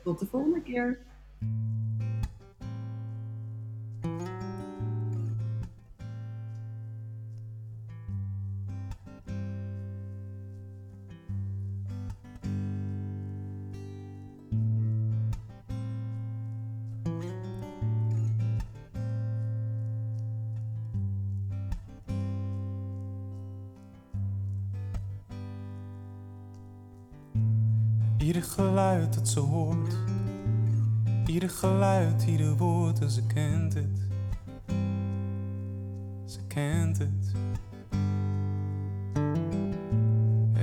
Tot 0.04 0.18
de 0.18 0.26
volgende 0.26 0.62
keer. 0.62 0.98
Geluid 28.52 29.14
dat 29.14 29.28
ze 29.28 29.40
hoort, 29.40 29.96
ieder 31.26 31.50
geluid, 31.50 32.24
ieder 32.26 32.56
woord, 32.56 33.00
en 33.00 33.10
ze 33.10 33.26
kent 33.26 33.74
het. 33.74 34.00
Ze 36.24 36.38
kent 36.46 36.98
het. 36.98 37.34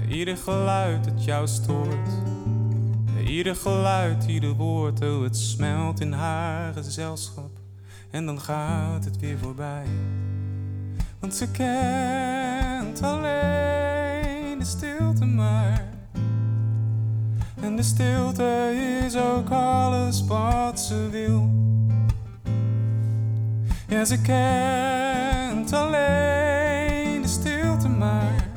Ieder 0.10 0.38
geluid 0.38 1.04
dat 1.04 1.24
jou 1.24 1.48
stoort, 1.48 2.10
ieder 3.26 3.56
geluid, 3.56 4.26
ieder 4.26 4.54
woord, 4.54 5.02
oh 5.02 5.24
het 5.24 5.38
smelt 5.38 6.00
in 6.00 6.12
haar 6.12 6.74
gezelschap. 6.74 7.52
En 8.12 8.26
dan 8.26 8.40
gaat 8.40 9.06
het 9.06 9.20
weer 9.20 9.38
voorbij, 9.38 9.86
want 11.20 11.36
ze 11.36 11.52
kent 11.52 13.02
alleen 13.02 14.60
de 14.60 14.66
stilte 14.66 15.26
maar. 15.26 15.89
En 17.70 17.76
de 17.76 17.84
stilte 17.84 18.76
is 19.06 19.16
ook 19.16 19.50
alles 19.50 20.26
wat 20.28 20.80
ze 20.80 21.08
wil. 21.12 21.50
Ja, 23.88 24.06
ze 24.06 24.22
kent 24.22 25.74
alleen 25.74 27.22
de 27.22 27.28
stilte 27.28 27.88
maar. 27.88 28.48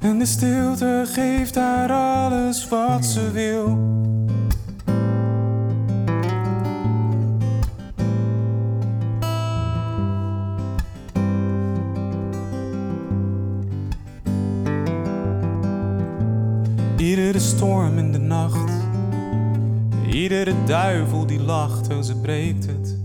En 0.00 0.18
de 0.18 0.26
stilte 0.26 1.02
geeft 1.06 1.54
haar 1.54 1.92
alles 1.92 2.68
wat 2.68 3.04
ze 3.04 3.30
wil. 3.30 3.78
Storm 17.44 17.98
in 17.98 18.12
de 18.12 18.18
nacht, 18.18 18.72
iedere 20.10 20.54
duivel 20.66 21.26
die 21.26 21.40
lacht, 21.40 21.92
oh 21.92 22.00
ze 22.00 22.16
breekt 22.16 22.66
het, 22.66 22.96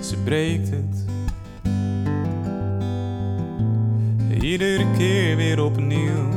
ze 0.00 0.16
breekt 0.24 0.70
het. 0.70 1.04
Iedere 4.42 4.86
keer 4.96 5.36
weer 5.36 5.64
opnieuw, 5.64 6.28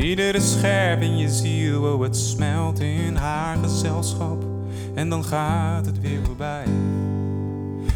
iedere 0.00 0.40
scherp 0.40 1.00
in 1.00 1.18
je 1.18 1.28
ziel, 1.28 1.82
oh 1.82 2.02
het 2.02 2.16
smelt 2.16 2.80
in 2.80 3.16
haar 3.16 3.56
gezelschap 3.56 4.44
en 4.94 5.08
dan 5.08 5.24
gaat 5.24 5.86
het 5.86 6.00
weer 6.00 6.20
voorbij. 6.24 6.66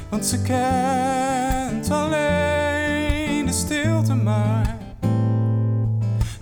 Want 0.09 0.27
ze 0.27 0.43
kent 0.43 1.91
alleen 1.91 3.47
de 3.47 3.53
stilte 3.53 4.15
maar. 4.15 4.76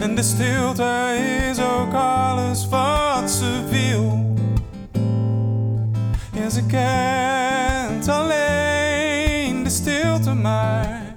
En 0.05 0.15
de 0.15 0.23
stilte 0.23 1.17
is 1.51 1.59
ook 1.61 1.95
alles 1.95 2.69
wat 2.69 3.31
ze 3.31 3.63
wil. 3.71 4.35
Ja, 6.33 6.51
ze 6.51 6.67
kent 6.67 8.09
alleen 8.09 9.63
de 9.63 9.71
stilte 9.71 10.35
maar. 10.35 11.17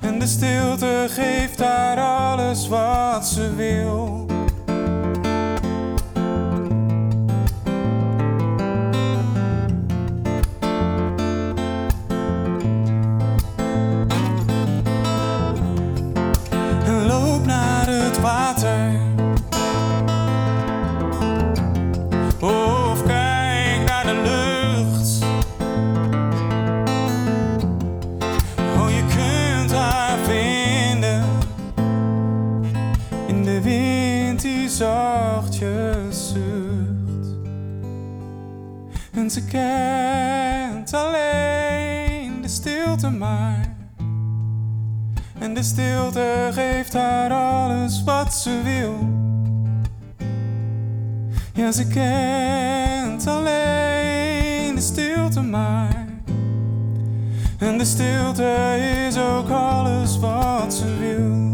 En 0.00 0.18
de 0.18 0.26
stilte 0.26 1.06
geeft 1.08 1.60
haar 1.60 1.98
alles 1.98 2.68
wat 2.68 3.26
ze 3.26 3.54
wil. 3.54 4.15
Ze 39.36 39.44
kent 39.44 40.94
alleen 40.94 42.42
de 42.42 42.48
stilte 42.48 43.10
maar. 43.10 43.76
En 45.38 45.54
de 45.54 45.62
stilte 45.62 46.48
geeft 46.52 46.92
haar 46.92 47.30
alles 47.30 48.04
wat 48.04 48.34
ze 48.34 48.60
wil. 48.64 48.94
Ja, 51.54 51.72
ze 51.72 51.86
kent 51.86 53.26
alleen 53.26 54.74
de 54.74 54.80
stilte 54.80 55.40
maar. 55.40 56.06
En 57.58 57.78
de 57.78 57.84
stilte 57.84 58.76
is 59.08 59.18
ook 59.18 59.50
alles 59.50 60.18
wat 60.18 60.74
ze 60.74 60.96
wil, 60.98 61.45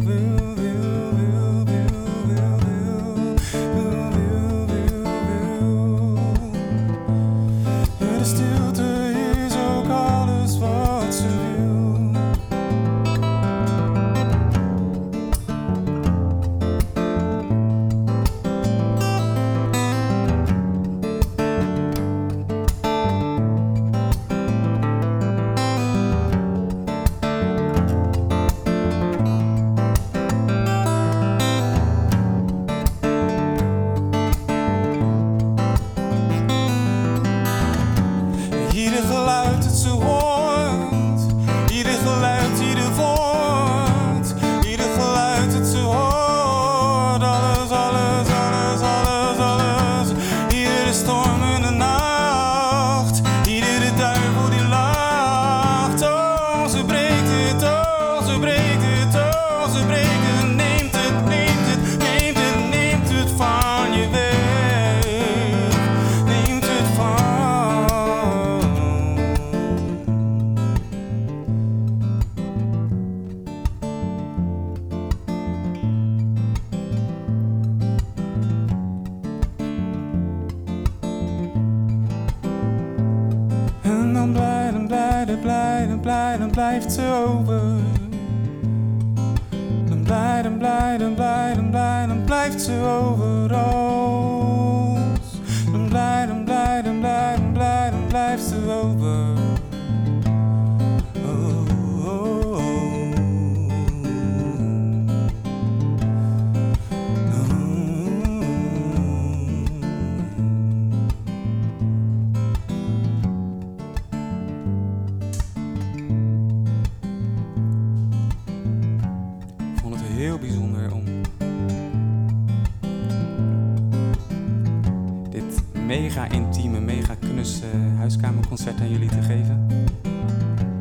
intieme, 127.02 127.14
mega 127.14 127.14
knusse 127.14 127.66
huiskamerconcert 127.96 128.80
aan 128.80 128.90
jullie 128.90 129.08
te 129.08 129.22
geven. 129.22 129.66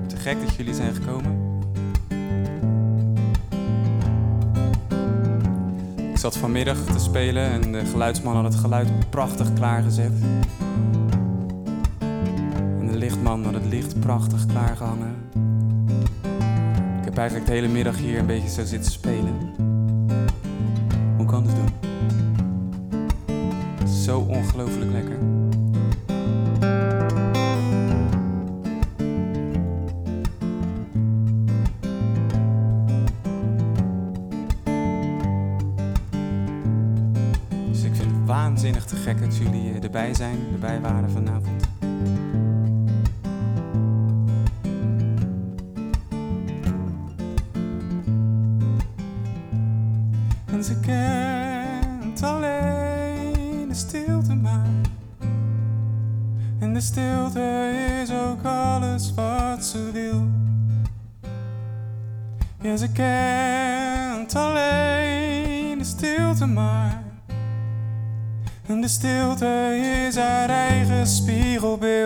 Te 0.08 0.16
gek 0.16 0.42
dat 0.46 0.56
jullie 0.56 0.74
zijn 0.74 0.94
gekomen. 0.94 1.50
Ik 6.12 6.18
zat 6.18 6.38
vanmiddag 6.38 6.78
te 6.78 7.00
spelen 7.00 7.44
en 7.44 7.72
de 7.72 7.86
geluidsman 7.86 8.36
had 8.36 8.44
het 8.44 8.56
geluid 8.56 9.10
prachtig 9.10 9.54
klaargezet. 9.54 10.12
En 12.80 12.88
de 12.88 12.98
lichtman 12.98 13.44
had 13.44 13.54
het 13.54 13.66
licht 13.66 14.00
prachtig 14.00 14.46
klaargehangen. 14.46 15.16
Ik 17.00 17.06
heb 17.06 17.18
eigenlijk 17.18 17.48
de 17.48 17.54
hele 17.54 17.68
middag 17.68 17.98
hier 17.98 18.20
een 18.20 18.26
beetje 18.26 18.50
zo 18.50 18.66
zitten 18.66 18.92
spelen. 18.92 19.34
Hoe 21.18 21.26
kan 21.26 21.48
het 21.48 21.56
doen? 21.56 21.70
Zo 23.88 24.20
ongelooflijk 24.20 24.92
lekker. 24.92 25.18
Dat 39.32 39.40
jullie 39.40 39.74
eh, 39.74 39.84
erbij 39.84 40.14
zijn, 40.14 40.38
erbij 40.54 40.82
waren 40.82 41.10
vanavond. 41.10 41.81
De 68.82 68.88
stilte 68.88 69.80
is 70.08 70.16
haar 70.16 70.50
eigen 70.50 71.08
spiegelbeeld. 71.08 72.01